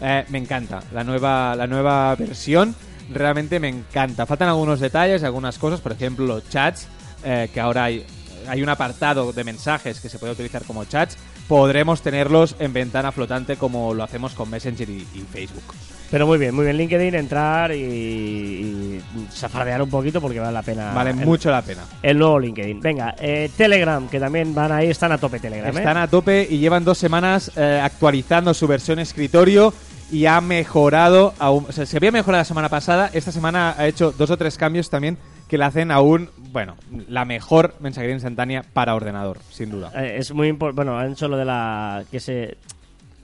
[0.01, 2.75] Eh, me encanta la nueva, la nueva versión.
[3.13, 4.27] Realmente me encanta.
[4.27, 6.89] Faltan algunos detalles, algunas cosas, por ejemplo, los chats,
[7.25, 8.05] eh, que ahora hay,
[8.49, 11.17] hay un apartado de mensajes que se puede utilizar como chats.
[11.49, 15.63] Podremos tenerlos en ventana flotante como lo hacemos con Messenger y, y Facebook.
[16.11, 16.77] Pero muy bien, muy bien.
[16.77, 20.93] LinkedIn, entrar y, y zafardear un poquito porque vale la pena.
[20.93, 21.83] Vale el, mucho la pena.
[22.03, 22.81] el nuevo LinkedIn.
[22.81, 25.75] Venga, eh, Telegram, que también van ahí, están a tope Telegram.
[25.75, 25.79] ¿eh?
[25.79, 29.75] Están a tope y llevan dos semanas eh, actualizando su versión escritorio
[30.11, 31.67] y ha mejorado aún.
[31.69, 33.11] O sea, se había mejorado la semana pasada.
[33.13, 36.77] Esta semana ha hecho dos o tres cambios también que la hacen aún, bueno,
[37.09, 39.93] la mejor mensajería instantánea para ordenador, sin duda.
[39.95, 40.77] Eh, es muy importante.
[40.77, 42.05] Bueno, han hecho lo de la.
[42.11, 42.57] que se.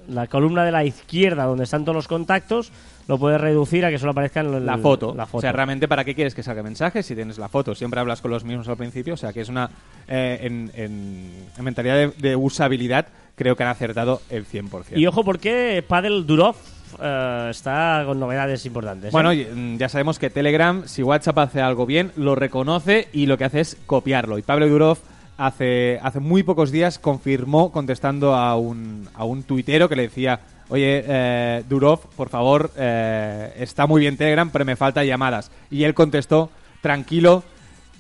[0.08, 2.72] La columna de la izquierda, donde están todos los contactos,
[3.06, 5.14] lo puedes reducir a que solo aparezca en La foto.
[5.16, 5.38] La foto.
[5.38, 7.72] O sea, realmente, ¿para qué quieres que salga mensaje si tienes la foto?
[7.76, 9.14] Siempre hablas con los mismos al principio.
[9.14, 9.70] O sea, que es una.
[10.08, 13.06] eh, en, en- en mentalidad de, de usabilidad,
[13.36, 14.96] creo que han acertado el 100%.
[14.98, 16.56] y ojo, porque Paddle Durov
[17.00, 19.08] eh, está con novedades importantes.
[19.08, 19.10] ¿eh?
[19.12, 23.38] Bueno, mm, ya sabemos que Telegram, si WhatsApp hace algo bien, lo reconoce y lo
[23.38, 24.38] que hace es copiarlo.
[24.38, 24.98] Y Pablo Durov
[25.36, 30.40] hace, hace muy pocos días confirmó contestando a un, a un tuitero que le decía,
[30.68, 35.50] oye, eh, Durov, por favor, eh, está muy bien Telegram, pero me faltan llamadas.
[35.70, 36.50] Y él contestó,
[36.80, 37.42] tranquilo,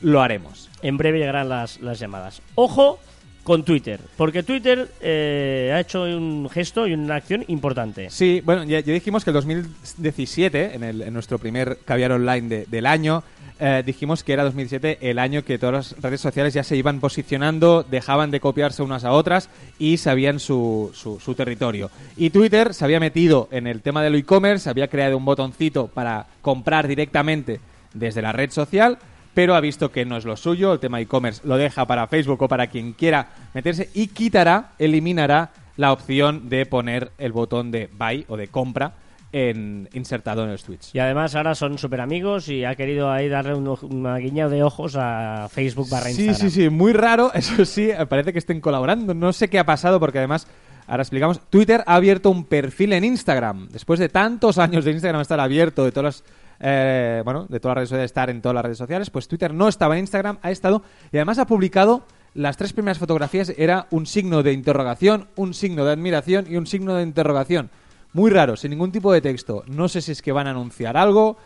[0.00, 0.70] lo haremos.
[0.82, 2.42] En breve llegarán las, las llamadas.
[2.54, 2.98] Ojo
[3.44, 8.08] con Twitter, porque Twitter eh, ha hecho un gesto y una acción importante.
[8.10, 12.48] Sí, bueno, ya, ya dijimos que el 2017, en, el- en nuestro primer caviar online
[12.48, 13.22] de- del año,
[13.58, 17.00] eh, dijimos que era 2017 el año que todas las redes sociales ya se iban
[17.00, 21.90] posicionando, dejaban de copiarse unas a otras y sabían su, su, su territorio.
[22.16, 26.26] Y Twitter se había metido en el tema del e-commerce, había creado un botoncito para
[26.40, 27.60] comprar directamente
[27.94, 28.98] desde la red social,
[29.34, 32.42] pero ha visto que no es lo suyo, el tema e-commerce lo deja para Facebook
[32.42, 37.88] o para quien quiera meterse y quitará, eliminará la opción de poner el botón de
[37.98, 38.92] buy o de compra
[39.32, 40.94] en, insertado en el Switch.
[40.94, 44.62] Y además ahora son súper amigos y ha querido ahí darle un, una guiña de
[44.62, 46.50] ojos a Facebook barra Sí, Instagram.
[46.50, 49.98] sí, sí, muy raro, eso sí, parece que estén colaborando, no sé qué ha pasado
[49.98, 50.46] porque además,
[50.86, 55.22] ahora explicamos, Twitter ha abierto un perfil en Instagram, después de tantos años de Instagram
[55.22, 56.24] estar abierto, de todas las,
[56.62, 59.52] eh, bueno, de todas las redes sociales, estar en todas las redes sociales, pues Twitter
[59.52, 62.02] no estaba en Instagram, ha estado, y además ha publicado,
[62.34, 66.66] las tres primeras fotografías era un signo de interrogación, un signo de admiración y un
[66.66, 67.68] signo de interrogación.
[68.14, 69.64] Muy raro, sin ningún tipo de texto.
[69.66, 71.36] No sé si es que van a anunciar algo,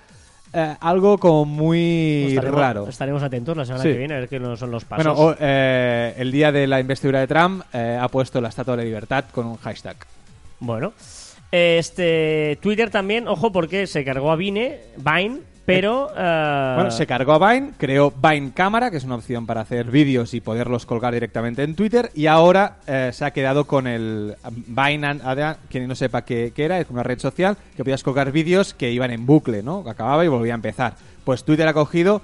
[0.53, 2.89] eh, algo como muy Estaremos, raro.
[2.89, 3.91] estaremos atentos la semana Sí.
[3.91, 5.05] que viene a ver qué son los pasos.
[5.05, 8.75] Bueno, o- eh, el día de la investidura de Trump eh, ha puesto la Estatua
[8.77, 9.97] de la Libertad con un hashtag.
[10.61, 10.93] Bueno,
[11.53, 16.11] este Twitter también, ojo, porque se cargó a Vine, Vine pero...
[16.17, 19.87] eh, Bueno, se cargó a Vine, creó Vine Cámara, que es una opción para hacer
[19.91, 24.37] vídeos y poderlos colgar directamente en Twitter, y ahora eh, se ha quedado con el
[24.69, 28.31] Vine, and- quien no sepa qué, qué era, es una red social que podías colgar
[28.31, 29.83] vídeos que iban en bucle, ¿no?
[29.89, 30.95] Acababa y volvía a empezar.
[31.25, 32.23] Pues Twitter ha cogido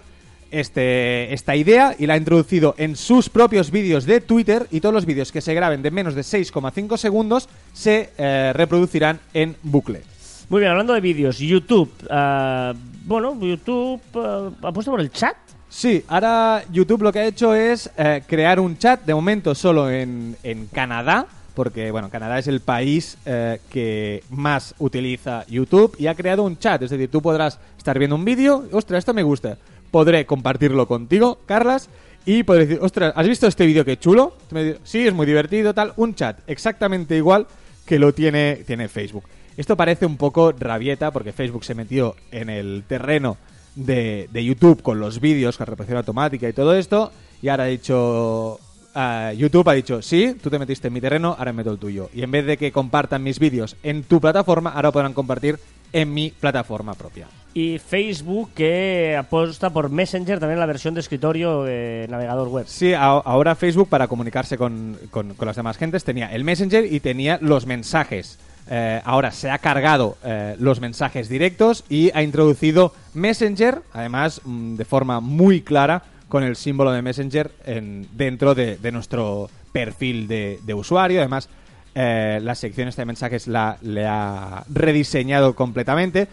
[0.52, 4.94] este, esta idea y la ha introducido en sus propios vídeos de Twitter y todos
[4.94, 10.02] los vídeos que se graben de menos de 6,5 segundos se eh, reproducirán en bucle.
[10.48, 11.90] Muy bien, hablando de vídeos, YouTube.
[12.08, 12.72] eh,
[13.04, 15.36] bueno, YouTube eh, apuesta por el chat.
[15.68, 19.90] Sí, ahora YouTube lo que ha hecho es eh, crear un chat, de momento solo
[19.90, 26.06] en, en Canadá, porque bueno, Canadá es el país eh, que más utiliza YouTube y
[26.06, 29.22] ha creado un chat, es decir, tú podrás estar viendo un vídeo, ostras, esto me
[29.22, 29.56] gusta,
[29.92, 31.88] podré compartirlo contigo, Carlas,
[32.26, 34.36] y podré decir, ostras, ¿has visto este vídeo que chulo?
[34.82, 37.46] Sí, es muy divertido, tal, un chat exactamente igual
[37.86, 39.24] que lo tiene, tiene Facebook.
[39.56, 43.36] Esto parece un poco rabieta porque Facebook se metió en el terreno
[43.76, 47.66] de, de YouTube con los vídeos, con reproducción automática y todo esto, y ahora ha
[47.66, 48.58] dicho...
[48.94, 52.08] ah, YouTube ha dicho, sí, tú te metiste en mi terreno, ahora meto el tuyo.
[52.14, 55.58] Y en vez de que compartan mis vídeos en tu plataforma, ahora podrán compartir
[55.92, 57.26] en mi plataforma propia.
[57.54, 62.64] Y Facebook que apuesta por Messenger, también la versión de escritorio de navegador web.
[62.66, 67.38] Sí, ahora Facebook para comunicarse con, con- las demás gentes tenía el Messenger y tenía
[67.42, 68.38] los mensajes.
[68.70, 74.76] Eh, ahora se ha cargado eh, los mensajes directos y ha introducido Messenger, además mm,
[74.76, 80.58] de forma muy clara, con el símbolo de Messenger en- dentro de, nuestro perfil de,
[80.72, 81.20] usuario.
[81.20, 81.50] Además,
[81.94, 86.28] eh, la sección esta de mensajes la, le ha rediseñado completamente.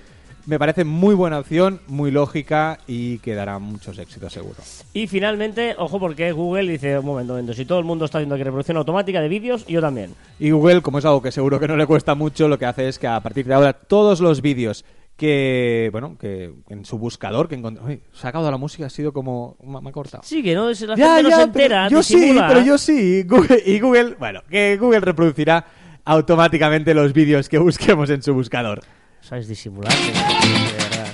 [0.50, 4.56] Me parece muy buena opción, muy lógica y que dará muchos éxitos seguro.
[4.94, 8.18] Y finalmente, ojo porque Google dice, un momento, un momento, si todo el mundo está
[8.18, 10.16] haciendo aquí reproducción automática de vídeos, yo también.
[10.40, 12.88] Y Google, como es algo que seguro que no le cuesta mucho, lo que hace
[12.88, 14.86] es que a partir de ahora todos los vídeos
[15.16, 17.84] que, bueno, que en su buscador que encontró...
[18.24, 19.56] Acabado la música, ha sido como...
[19.64, 20.24] Me, ha cortado.
[20.26, 23.22] Sí, que no, es- la gente no se entera, yo sí, pero yo sí.
[23.22, 25.64] Google- y Google, bueno, que Google reproducirá
[26.06, 28.82] automáticamente los vídeos que busquemos en su buscador.
[29.30, 31.14] Sabes disimular, de verdad.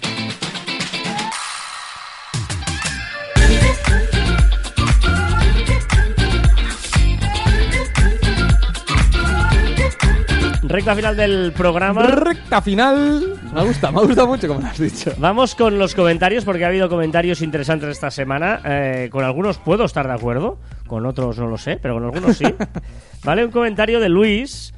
[10.63, 12.03] Recta final del programa.
[12.03, 13.37] Recta final.
[13.53, 15.11] Me gusta, me gusta mucho como lo has dicho.
[15.17, 18.61] Vamos con los comentarios porque ha habido comentarios interesantes esta semana.
[18.63, 22.37] Eh, con algunos puedo estar de acuerdo, con otros no lo sé, pero con algunos
[22.37, 22.45] sí.
[23.25, 24.73] vale, un comentario de Luis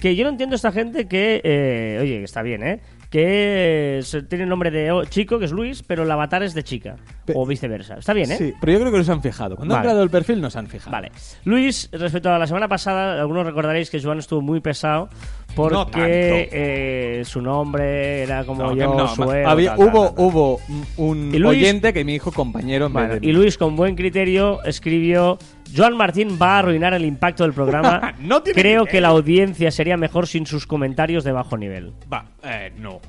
[0.00, 2.80] que yo no entiendo a esta gente que, eh, oye, que está bien, ¿eh?
[3.10, 6.96] Que se- tiene nombre de chico, que es Luis, pero el avatar es de chica.
[7.24, 7.94] Pe- o viceversa.
[7.94, 8.36] Está bien, ¿eh?
[8.36, 9.54] Sí, pero yo creo que nos han fijado.
[9.56, 9.86] Cuando han Vale.
[9.86, 10.90] creado el perfil nos han fijado.
[10.90, 11.12] Vale.
[11.44, 16.48] Luis, respecto a la semana pasada, algunos recordaréis que Joan estuvo muy pesado No porque
[16.52, 20.14] eh, su nombre era como No, yo, no, su ma- ego, había- tal, hubo, tal,
[20.16, 20.24] tal.
[20.26, 20.60] hubo
[20.96, 23.32] un Luis- oyente que me dijo compañero en Bueno, y.
[23.32, 25.38] Luis, con buen criterio, escribió:
[25.76, 28.14] Joan Martín va a arruinar el impacto del programa.
[28.20, 31.92] No tiene Creo que la audiencia sería mejor sin sus comentarios de bajo nivel.
[32.12, 33.00] Va, eh, no.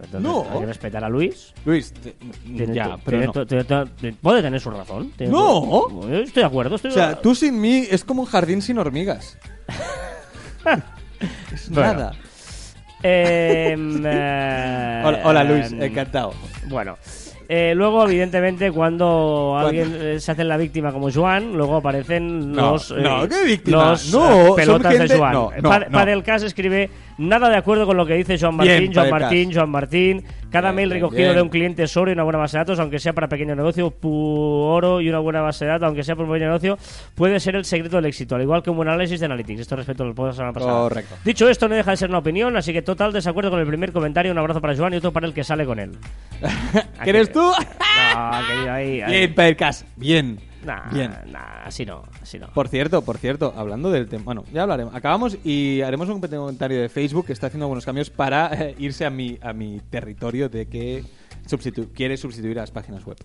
[0.00, 0.46] Entonces, No.
[0.52, 1.52] Hay que respetar a Luis.
[1.64, 2.14] Luis, te-
[2.72, 3.32] ya, pero no.
[4.22, 5.10] puede tener su razón.
[5.28, 5.88] No.
[6.12, 6.76] estoy de acuerdo.
[6.76, 9.36] Estoy O sea, tú sin mí es como un jardín sin hormigas.
[11.70, 11.92] Bueno.
[11.92, 12.12] nada.
[13.02, 16.34] Em, eh, Hola, hola, Luis, encantado.
[16.68, 16.96] Bueno.
[17.50, 22.72] Eh, luego, evidentemente, cuando alguien eh, se hace la víctima como Joan, luego aparecen No,
[22.72, 22.90] los.
[22.90, 23.90] no, ¿qué víctima?
[23.92, 25.32] Los No, pelotas gente- de Joan.
[25.32, 26.34] no, no, Pa- no.
[26.44, 29.10] Escribe: Nada de acuerdo con lo que dice Joan Martín, Bien, Joan.
[29.10, 30.24] Martín, Joan Martín.
[30.50, 31.34] Cada Bien, mail recogido bien.
[31.34, 33.54] de un cliente es oro y una buena base de datos, aunque sea para pequeño
[33.56, 34.08] negocio, pu-
[34.72, 36.78] oro y una buena base de datos, aunque sea por un pequeño negocio,
[37.14, 39.60] puede ser el secreto del éxito, al igual que un buen análisis de Analytics.
[39.62, 40.72] Esto respecto de la semana pasada.
[40.80, 41.16] Correcto.
[41.24, 43.92] Dicho esto, no deja de ser una opinión, así que total desacuerdo con el primer
[43.92, 44.30] comentario.
[44.32, 45.92] Un abrazo para Joan y otro para el que sale con él.
[47.04, 47.40] ¿Qué eres tú?
[48.14, 49.00] No, querido, ahí.
[49.02, 49.10] ahí.
[49.12, 49.84] Bien, Percas.
[49.96, 50.38] Bien.
[50.64, 51.12] Nah, Bien.
[51.30, 52.48] nah, así no, así no.
[52.48, 54.24] Por cierto, por cierto, hablando del tema.
[54.24, 54.94] Bueno, ya hablaremos.
[54.94, 59.04] Acabamos y haremos un comentario de Facebook que está haciendo algunos cambios para eh, irse
[59.06, 61.04] a mi, a mi territorio de que
[61.48, 63.16] substitu- quiere sustituir a las páginas web.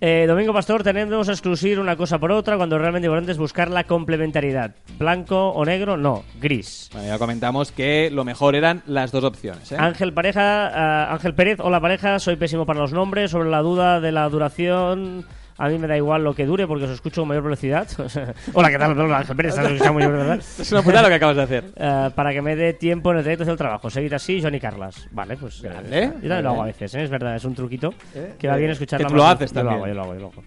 [0.00, 3.68] Eh, Domingo Pastor, tenemos a excluir una cosa por otra cuando realmente importante es buscar
[3.68, 4.76] la complementariedad.
[4.96, 6.88] Blanco o negro, no, gris.
[6.92, 9.72] Bueno, ya comentamos que lo mejor eran las dos opciones.
[9.72, 9.76] ¿eh?
[9.76, 13.32] Ángel Pareja, ah, Ángel Pérez, hola pareja, soy pésimo para los nombres.
[13.32, 15.26] Sobre la duda de la duración,
[15.58, 17.86] a mí me da igual lo que dure porque os escucho con mayor velocidad.
[18.54, 18.92] hola, ¿qué tal?
[20.58, 21.64] Es una putada lo que acabas de hacer.
[21.76, 23.90] Eh, para que me dé tiempo en el trayecto hacia el trabajo.
[23.90, 25.08] Seguir así, Johnny Carlas.
[25.10, 25.62] Vale, pues.
[25.64, 27.02] eh, Vale, yo también lo hago a veces, ¿eh?
[27.02, 29.34] es verdad, es un truquito Eh, que va eh, bien escuchar que tú lo más-
[29.34, 29.76] haces yo lo también.
[29.76, 30.42] hago, yo lo hago, yo lo hago.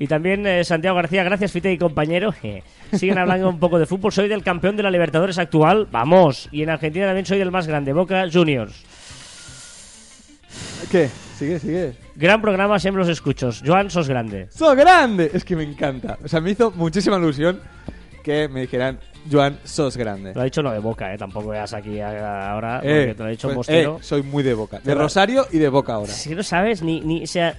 [0.00, 2.32] Y también eh, Santiago García, gracias Fite y compañero.
[2.42, 4.12] Eh, Siguen hablando un poco de fútbol.
[4.12, 5.88] Soy del campeón de la Libertadores actual.
[5.90, 6.48] Vamos.
[6.52, 8.84] Y en Argentina también soy del más grande, Boca Juniors.
[10.90, 11.10] ¿Qué?
[11.38, 11.92] Sigue, sigue.
[12.16, 13.62] Gran programa, siempre los escuchos.
[13.64, 14.48] Joan, sos grande.
[14.50, 15.30] ¡Sos grande!
[15.32, 16.18] Es que me encanta.
[16.24, 17.60] O sea, me hizo muchísima ilusión
[18.22, 18.98] que me dijeran,
[19.30, 20.34] Joan, sos grande.
[20.34, 21.18] Lo ha dicho no de boca, ¿eh?
[21.18, 23.96] Tampoco veas aquí ahora, Eh, porque te lo ha dicho pues, Mostero.
[24.00, 24.80] eh, soy muy de boca.
[24.82, 26.12] De Rosario y de boca ahora.
[26.12, 27.00] Si no sabes ni...
[27.00, 27.56] ni o sea,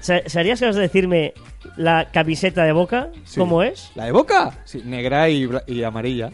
[0.00, 1.34] ¿Serías capaz de decirme
[1.76, 3.08] la camiseta de boca?
[3.24, 3.40] Sí.
[3.40, 3.90] ¿Cómo es?
[3.96, 4.58] ¿La de boca?
[4.64, 6.30] Sí, negra y, y amarilla.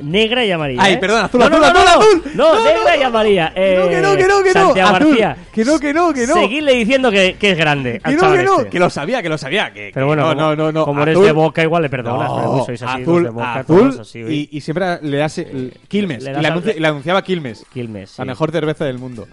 [0.00, 0.82] Negra y amarilla.
[0.82, 0.98] Ay, ¿eh?
[0.98, 2.32] perdón, azul, no, azul, no, no, azul, no, azul.
[2.34, 3.00] No, No, negra no.
[3.00, 3.54] y amarilla.
[3.54, 4.64] Que no, Eh, que no, que no, que no.
[4.66, 5.06] Santiago Azul.
[5.08, 5.36] García.
[5.52, 6.34] Que no, que no, que no.
[6.34, 8.00] Seguidle diciendo que, que es grande.
[8.04, 8.70] Que no, que no, este.
[8.70, 9.72] que lo sabía, que lo sabía.
[9.72, 10.84] Que, Pero bueno, no, como, no, no, no.
[10.84, 12.28] como eres de boca, igual le perdonas.
[12.28, 14.48] no, pero sois así, azul, de boca, azul así, y, uy.
[14.50, 16.24] y siempre le hace Quilmes.
[16.24, 17.64] le anuncia- anunciaba Quilmes.
[17.72, 18.16] Quilmes, sí.
[18.18, 19.28] La mejor cerveza del mundo.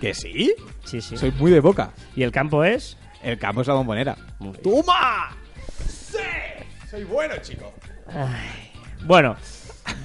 [0.00, 0.54] ¿Que sí?
[0.84, 1.16] Sí, sí.
[1.18, 1.90] Soy muy de boca.
[2.16, 2.96] ¿Y el campo es?
[3.22, 4.16] El campo es la bombonera.
[4.62, 5.30] ¡Toma!
[5.86, 6.18] ¡Sí!
[6.90, 7.72] Soy bueno, chico.
[9.06, 9.36] Bueno,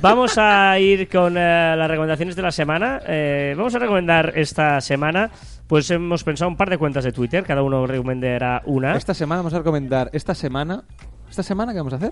[0.01, 2.99] vamos a ir con eh, las recomendaciones de la semana.
[3.07, 5.31] Eh, vamos a recomendar esta semana,
[5.67, 8.97] pues hemos pensado un par de cuentas de Twitter, cada uno recomendará una.
[8.97, 10.09] Esta semana vamos a recomendar.
[10.12, 10.83] Esta semana.
[11.29, 12.12] ¿Esta semana qué vamos a hacer?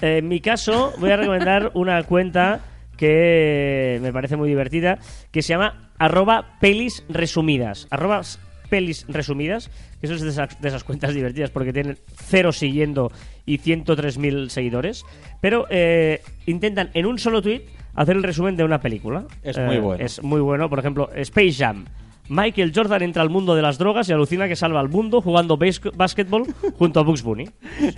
[0.00, 2.60] Eh, en mi caso, voy a recomendar una cuenta
[2.96, 4.98] que me parece muy divertida,
[5.30, 7.86] que se llama arroba pelis resumidas.
[7.90, 8.20] Arroba
[8.68, 13.12] pelis resumidas, que eso es de esas, de esas cuentas divertidas porque tienen cero siguiendo
[13.46, 15.04] y 103.000 seguidores,
[15.40, 17.62] pero eh, intentan en un solo tweet
[17.94, 19.24] hacer el resumen de una película.
[19.42, 20.04] Es Eh, muy bueno.
[20.04, 21.84] Es muy bueno, por ejemplo, Space Jam.
[22.30, 25.58] Michael Jordan entra al mundo de las drogas y alucina que salva al mundo jugando
[25.94, 26.44] básquetbol
[26.78, 27.50] junto a Bugs Bunny.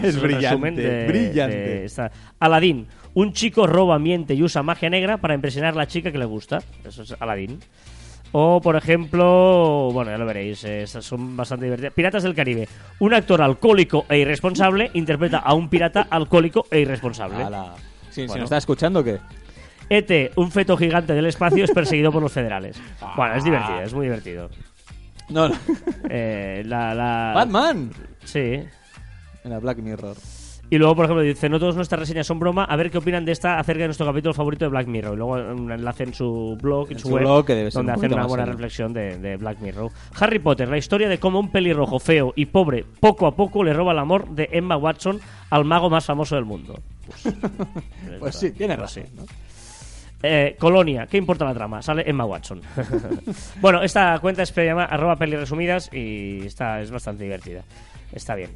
[0.02, 1.56] Es un brillante, de- brillante.
[1.56, 2.87] de esta- Aladdin.
[3.14, 6.24] Un chico roba, miente y usa magia negra para impresionar a la chica que le
[6.26, 6.59] gusta.
[6.85, 7.61] Eso es Aladdin.
[8.38, 11.94] O, por ejemplo, bueno, ya lo veréis, estas son bastante divertidas.
[11.94, 12.68] Piratas del Caribe.
[12.99, 17.42] Un actor alcohólico e irresponsable interpreta a un pirata alcohólico e irresponsable.
[17.42, 17.72] Ala.
[18.11, 18.40] Sí, ¿Se Bueno.
[18.42, 19.18] nos está escuchando o qué?
[19.88, 22.79] ET, un feto gigante del espacio, es perseguido por los federales.
[23.01, 23.14] Ah.
[23.16, 24.51] Bueno, es divertido, es muy divertido.
[25.31, 25.55] No, no.
[26.11, 27.90] Eh, la, la- Batman.
[28.22, 28.40] Sí.
[29.44, 30.14] En la Black Mirror.
[30.68, 33.24] Y luego, por ejemplo, dice, no todas nuestras reseñas son broma, a ver qué opinan
[33.24, 35.14] de esta acerca de nuestro capítulo favorito de Black Mirror.
[35.14, 37.79] Y luego un enlace en su blog, en, En su, web, blog, que debe ser
[37.81, 38.52] donde un hacen una buena serio.
[38.55, 39.92] reflexión de, de Black Mirror.
[40.18, 43.72] Harry Potter, la historia de cómo un pelirrojo feo y pobre, poco a poco, le
[43.74, 46.81] roba el amor de Emma Watson al mago más famoso del mundo.
[47.07, 47.35] Pues,
[48.18, 49.05] Pues sí, tiene pues razón.
[49.16, 49.26] sí.
[50.22, 51.81] Eh, Colonia, ¿qué importa la trama?
[51.83, 52.61] Sale Emma Watson.
[53.61, 57.62] bueno, esta cuenta es- arroba peliresumidas y está, es bastante divertida.
[58.12, 58.50] Está bien.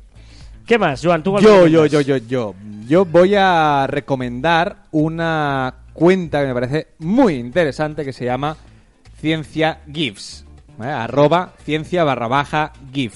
[0.70, 1.20] ¿Qué más, Joan?
[1.24, 2.54] ¿Tú Yo, yo, yo, yo, yo.
[2.86, 8.56] Yo voy a recomendar una cuenta que me parece muy interesante que se llama
[9.20, 10.44] Ciencia GIFs.
[10.78, 10.92] ¿vale?
[10.92, 13.14] Arroba ciencia barra baja GIF.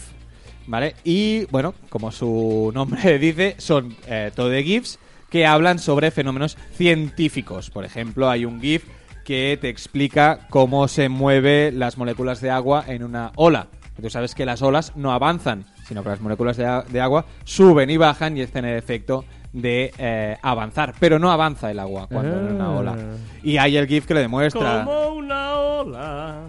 [0.66, 0.96] ¿Vale?
[1.04, 4.98] Y bueno, como su nombre dice, son eh, todo de GIFs
[5.30, 7.70] que hablan sobre fenómenos científicos.
[7.70, 8.82] Por ejemplo, hay un GIF
[9.24, 13.68] que te explica cómo se mueven las moléculas de agua en una ola.
[14.02, 17.96] Tú sabes que las olas no avanzan, sino que las moléculas de, agua suben y
[17.96, 20.94] bajan y hacen el efecto de eh, avanzar.
[20.98, 22.70] Pero no avanza el agua cuando en una Ah.
[22.70, 22.96] ola.
[23.42, 24.84] Y hay el GIF que lo demuestra.
[24.84, 26.46] Como una ola.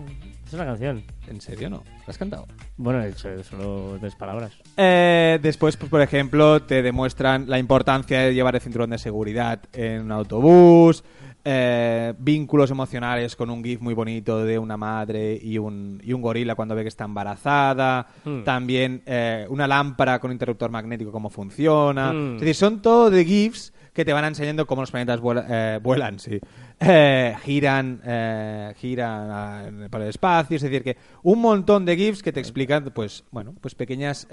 [0.47, 1.03] Es una canción.
[1.27, 1.77] ¿En serio no?
[1.77, 2.45] ¿Lo has cantado?
[2.77, 4.51] Bueno, he dicho solo tres palabras.
[4.77, 9.59] Eh, después, pues, por ejemplo, te demuestran la importancia de llevar el cinturón de seguridad
[9.73, 11.03] en un autobús,
[11.45, 16.21] eh, vínculos emocionales con un GIF muy bonito de una madre y un, y un
[16.21, 18.43] gorila cuando ve que está embarazada, Hmm.
[18.43, 22.11] también eh, una lámpara con interruptor magnético, cómo funciona.
[22.11, 22.33] Hmm.
[22.35, 25.79] Es decir, son todo de GIFs que te van enseñando cómo los planetas vuela- eh,
[25.81, 26.39] vuelan, sí.
[26.81, 32.33] Eh, giran, eh, giran por el espacio, es decir, que un montón de GIFs que
[32.33, 34.27] te explican, pues, bueno, pues pequeñas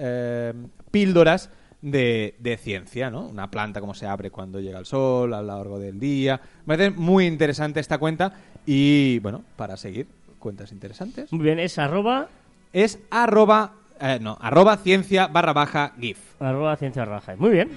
[0.90, 1.50] píldoras
[1.82, 3.26] de, de ciencia, ¿no?
[3.26, 6.40] Una planta cómo se abre cuando llega el sol, a lo largo del día.
[6.64, 8.32] Me parece muy interesante esta cuenta
[8.64, 10.06] y, bueno, para seguir
[10.38, 12.28] cuentas interesantes, Muy bien, es arroba,
[12.72, 16.18] es arroba, eh, no, arroba ciencia barra baja GIF.
[16.40, 17.34] arroba ciencia raja.
[17.36, 17.68] Muy bien.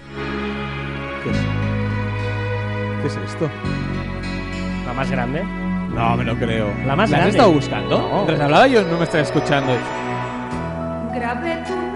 [1.24, 1.38] ¿Qué es?
[3.02, 3.50] ¿Qué es esto?
[4.86, 5.44] La más grande.
[5.44, 6.68] No, me lo creo.
[6.86, 7.30] La más ¿La has grande.
[7.30, 7.98] estado buscando?
[8.00, 8.14] No.
[8.16, 9.74] Mientras hablaba yo no me estaba escuchando.
[11.14, 11.95] Grabé tu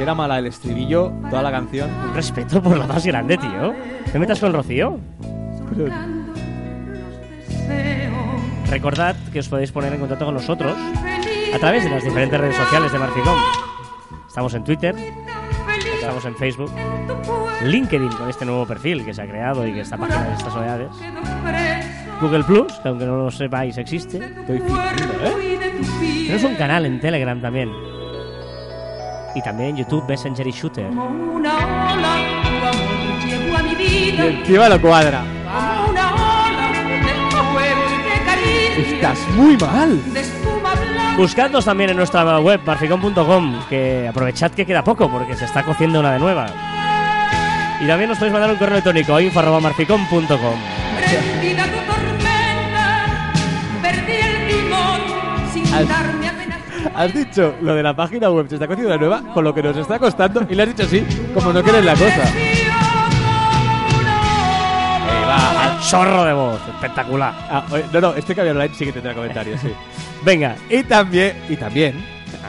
[0.00, 1.90] si era mala el estribillo, toda la canción.
[2.08, 3.74] Un respeto por la más grande, tío.
[4.10, 4.98] ¿Te metas con Rocío?
[8.70, 10.72] Recordad que os podéis poner en contacto con nosotros
[11.54, 13.38] a través de las diferentes redes sociales de Marficom.
[14.26, 14.96] Estamos en Twitter,
[16.00, 16.72] estamos en Facebook.
[17.66, 20.54] LinkedIn con este nuevo perfil que se ha creado y que está página de estas
[20.54, 20.90] preso
[22.22, 24.16] Google Plus, que aunque no lo sepáis existe.
[24.16, 25.60] Estoy ¿eh?
[26.26, 27.89] Tenemos un canal en Telegram también.
[29.34, 30.88] Y también en YouTube Messenger y Shooter.
[30.88, 31.04] Como
[31.34, 33.74] una ola, tu amor Llevo a mi Y
[34.10, 35.20] vida encima lo cuadra.
[35.20, 37.82] como una ola de fuego
[38.76, 38.94] y de.
[38.96, 40.00] Estás muy mal.
[41.16, 46.00] Buscadnos también en nuestra web, marficón.com, que aprovechad que queda poco, porque se está cociendo
[46.00, 46.46] una de nueva.
[47.80, 50.28] Y también nos podéis mandar un correo electrónico a info.marficón.com.
[50.96, 53.32] Prendida tu tormenta,
[53.82, 55.00] perdí el timón
[55.52, 56.19] sin Has- darme apenas.
[57.00, 59.62] Has dicho lo de la página web, se está cociendo la nueva, con lo que
[59.62, 62.30] nos está costando, y le has dicho así, como no quieres la cosa.
[65.08, 67.32] Ahí va, al chorro de voz, espectacular.
[67.48, 69.72] Ah, oye, no, no, este cambio online sí que tendrá comentarios, sí.
[70.26, 72.04] Venga, Y también, y también,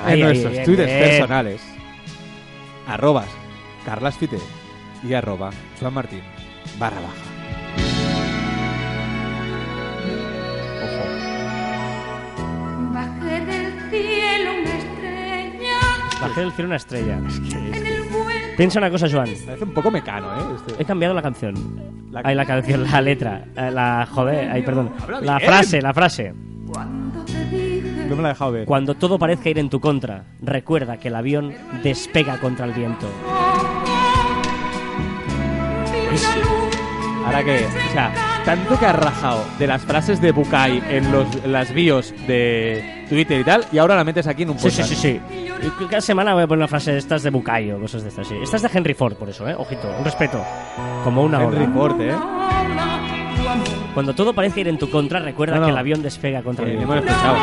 [0.06, 1.00] en nuestros twitters bien.
[1.00, 1.62] personales,
[2.88, 3.28] arrobas
[3.86, 4.38] carlasfite
[5.02, 6.24] y arroba Juan Martín
[6.78, 7.31] barra baja.
[16.22, 17.18] Bajé del cielo una estrella.
[17.18, 17.26] en
[17.76, 18.40] el vuelo.
[18.58, 19.30] Piensa una cosa, Joan.
[19.46, 20.56] Parece un poco mecano, ¿eh?
[20.68, 21.56] Este- He cambiado la canción.
[22.12, 23.46] La- Ay, la canción, la letra.
[23.56, 24.92] Eh, La joder, ay, perdón.
[25.02, 25.50] Habla La bien.
[25.50, 26.34] frase, la frase.
[26.68, 28.66] Cuando te dije No me la he dejado ver.
[28.66, 31.54] Cuando todo parezca ir en tu contra, recuerda que el avión
[31.84, 33.08] despega contra el viento.
[36.12, 36.61] luz
[37.26, 38.12] Ahora que, o sea,
[38.46, 43.06] tanto que has rajado de las frases de Bukai en los, en las bios de
[43.10, 44.90] Twitter y tal, y ahora la metes aquí en un Sí, sí, podcast.
[45.02, 45.22] sí, sí.
[45.82, 48.28] Y Cada semana voy a poner una frase de estas de Bucayo, cosas de estas,
[48.28, 48.36] sí.
[48.42, 49.56] Esta es de Henry Ford, por eso, ¿eh?
[49.58, 50.44] Ojito, un respeto.
[51.04, 51.74] Como una Henry ola.
[51.74, 52.16] Ford, ¿eh?
[53.94, 55.68] Cuando todo parezca ir en tu contra, recuerda No, no.
[55.68, 56.96] que el avión despega contra el Eh, viento.
[56.96, 57.36] escuchado.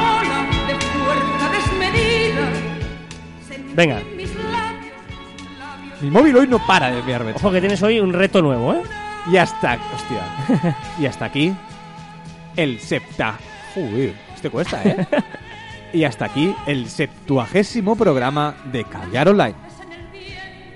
[3.74, 4.00] Venga.
[6.00, 7.32] Mi móvil hoy no para de enviarme.
[7.32, 8.82] Ojo que tienes hoy un reto nuevo, ¿eh?
[9.30, 10.76] Y hasta, hostia.
[10.98, 11.54] y hasta aquí
[12.56, 13.38] el septa.
[13.74, 15.06] Joder, este cuesta, ¿eh?
[15.92, 19.54] y hasta aquí el septuagésimo programa de Caviar Online.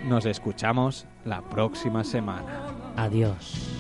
[0.05, 2.67] Nos escuchamos la próxima semana.
[2.97, 3.79] Adiós.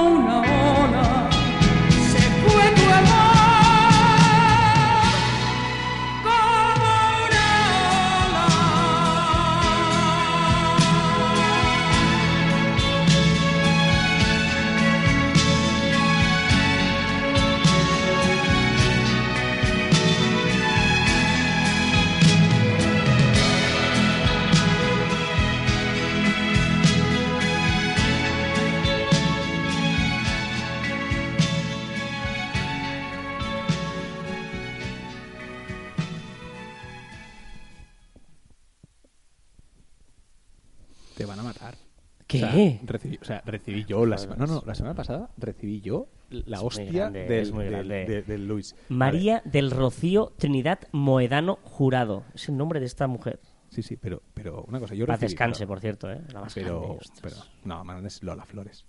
[0.00, 0.49] Como una
[43.50, 44.46] recibí, yo la semana.
[44.46, 48.04] No, no, la semana pasada recibí yo la Es hostia grande, del, del- grande.
[48.06, 48.74] de- del Luis.
[48.88, 52.24] María del Rocío Trinidad Moedano Jurado.
[52.34, 53.40] Es el nombre de esta mujer.
[53.70, 54.94] Sí, sí, pero, pero una cosa.
[54.94, 55.28] Yo recibí.
[55.28, 56.20] descanse, pero, por cierto, ¿eh?
[56.32, 58.84] La más pero, grande, pero- no, man, es Lola Flores.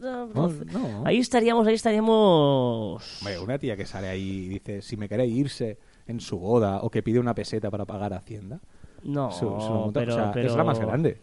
[0.00, 1.02] No, No.
[1.06, 3.20] Ahí estaríamos, ahí estaríamos.
[3.20, 6.80] Hombre, una tía que sale ahí y dice si me queréis irse en su boda
[6.82, 8.60] o que pide una peseta para pagar Hacienda.
[9.02, 11.20] No, lo monta- pero, o sea, pero es la más grande.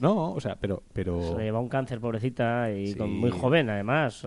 [0.00, 2.94] No, o sea, pero, pero Se le lleva un cáncer, pobrecita, y Sí.
[2.96, 4.26] con, muy joven, además,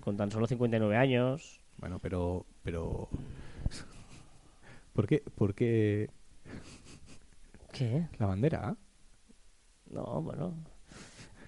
[0.00, 1.60] con tan solo 59 años.
[1.78, 3.08] bueno, pero, pero,
[4.94, 6.08] ¿por qué, por qué
[7.72, 8.06] ¿Qué?
[8.18, 8.76] la bandera?
[9.90, 10.54] No, bueno.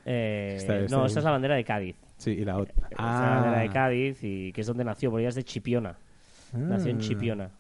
[0.04, 1.06] Eh, Está- está no, bien.
[1.06, 1.96] esta es la bandera de Cádiz.
[2.16, 2.74] Sí, y la otra.
[2.90, 5.44] Esta es la bandera de Cádiz, y que es donde nació, porque ella es de
[5.44, 5.96] Chipiona.
[6.52, 7.00] Nació en Ah.
[7.00, 7.50] Chipiona.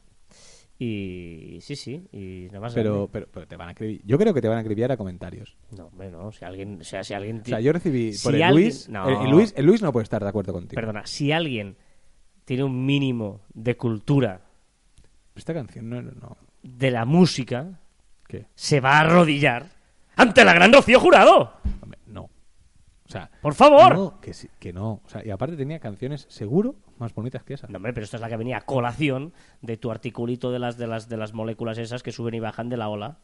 [0.78, 4.02] Y sí, sí, y nada más Pero, pero, pero te van a escribir.
[4.04, 5.56] Yo creo que te van a escribir a comentarios.
[5.76, 7.40] No, hombre, no, si alguien, o sea, si alguien...
[7.40, 9.08] O sea, yo recibí Si por el alguien- Luis, No.
[9.08, 9.54] el, el Luis.
[9.56, 10.78] El Luis no puede estar de acuerdo contigo.
[10.78, 11.76] Perdona, si alguien
[12.44, 14.42] tiene un mínimo de cultura
[15.34, 16.36] Esta canción no, no.
[16.62, 17.80] de la música,
[18.28, 18.46] ¿Qué?
[18.54, 19.66] se va a arrodillar
[20.16, 21.54] ante la gran Rocío Jurado.
[23.06, 23.08] No.
[23.08, 23.94] O sea, Por favor.
[23.96, 25.00] No, no, que, sí- que no.
[25.04, 27.66] O sea, y aparte tenía canciones seguro más bonitas que esa.
[27.66, 29.32] hombre, pero esta es la que venía a colación
[29.62, 32.68] de tu articulito de las, de las, de las moléculas esas que suben y bajan
[32.68, 33.18] de la ola.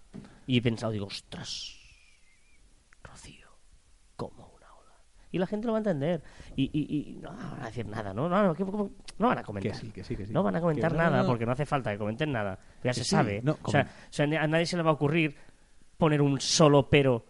[0.46, 1.78] Y he pensado, digo, ostras,
[3.02, 3.48] Rocío,
[4.16, 4.92] como una ola.
[5.30, 6.22] Y la gente lo va a entender.
[6.56, 8.28] Y, y, y no van a decir nada, ¿no?
[8.28, 9.72] No, no, no van a comentar.
[9.72, 10.32] Que sí, que sí, que sí.
[10.32, 11.28] No van a comentar Que no, nada no, no.
[11.28, 12.58] porque no hace falta que comenten nada.
[12.84, 13.40] Ya se sí, sabe.
[13.42, 15.34] no, o, sea, como- o sea, a nadie se le va a ocurrir
[15.96, 17.24] poner un solo pero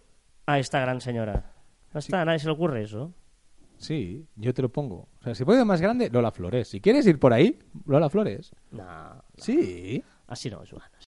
[0.47, 1.52] a esta gran señora.
[1.93, 3.13] No está, a nadie se le ocurre eso.
[3.77, 5.09] Sí, yo te lo pongo.
[5.21, 6.69] O sea, si puedo más grande, Lola Flores.
[6.69, 8.53] Si quieres ir por ahí, Lola Flores.
[8.71, 10.03] No, Sí.
[10.29, 10.89] así no, Joan.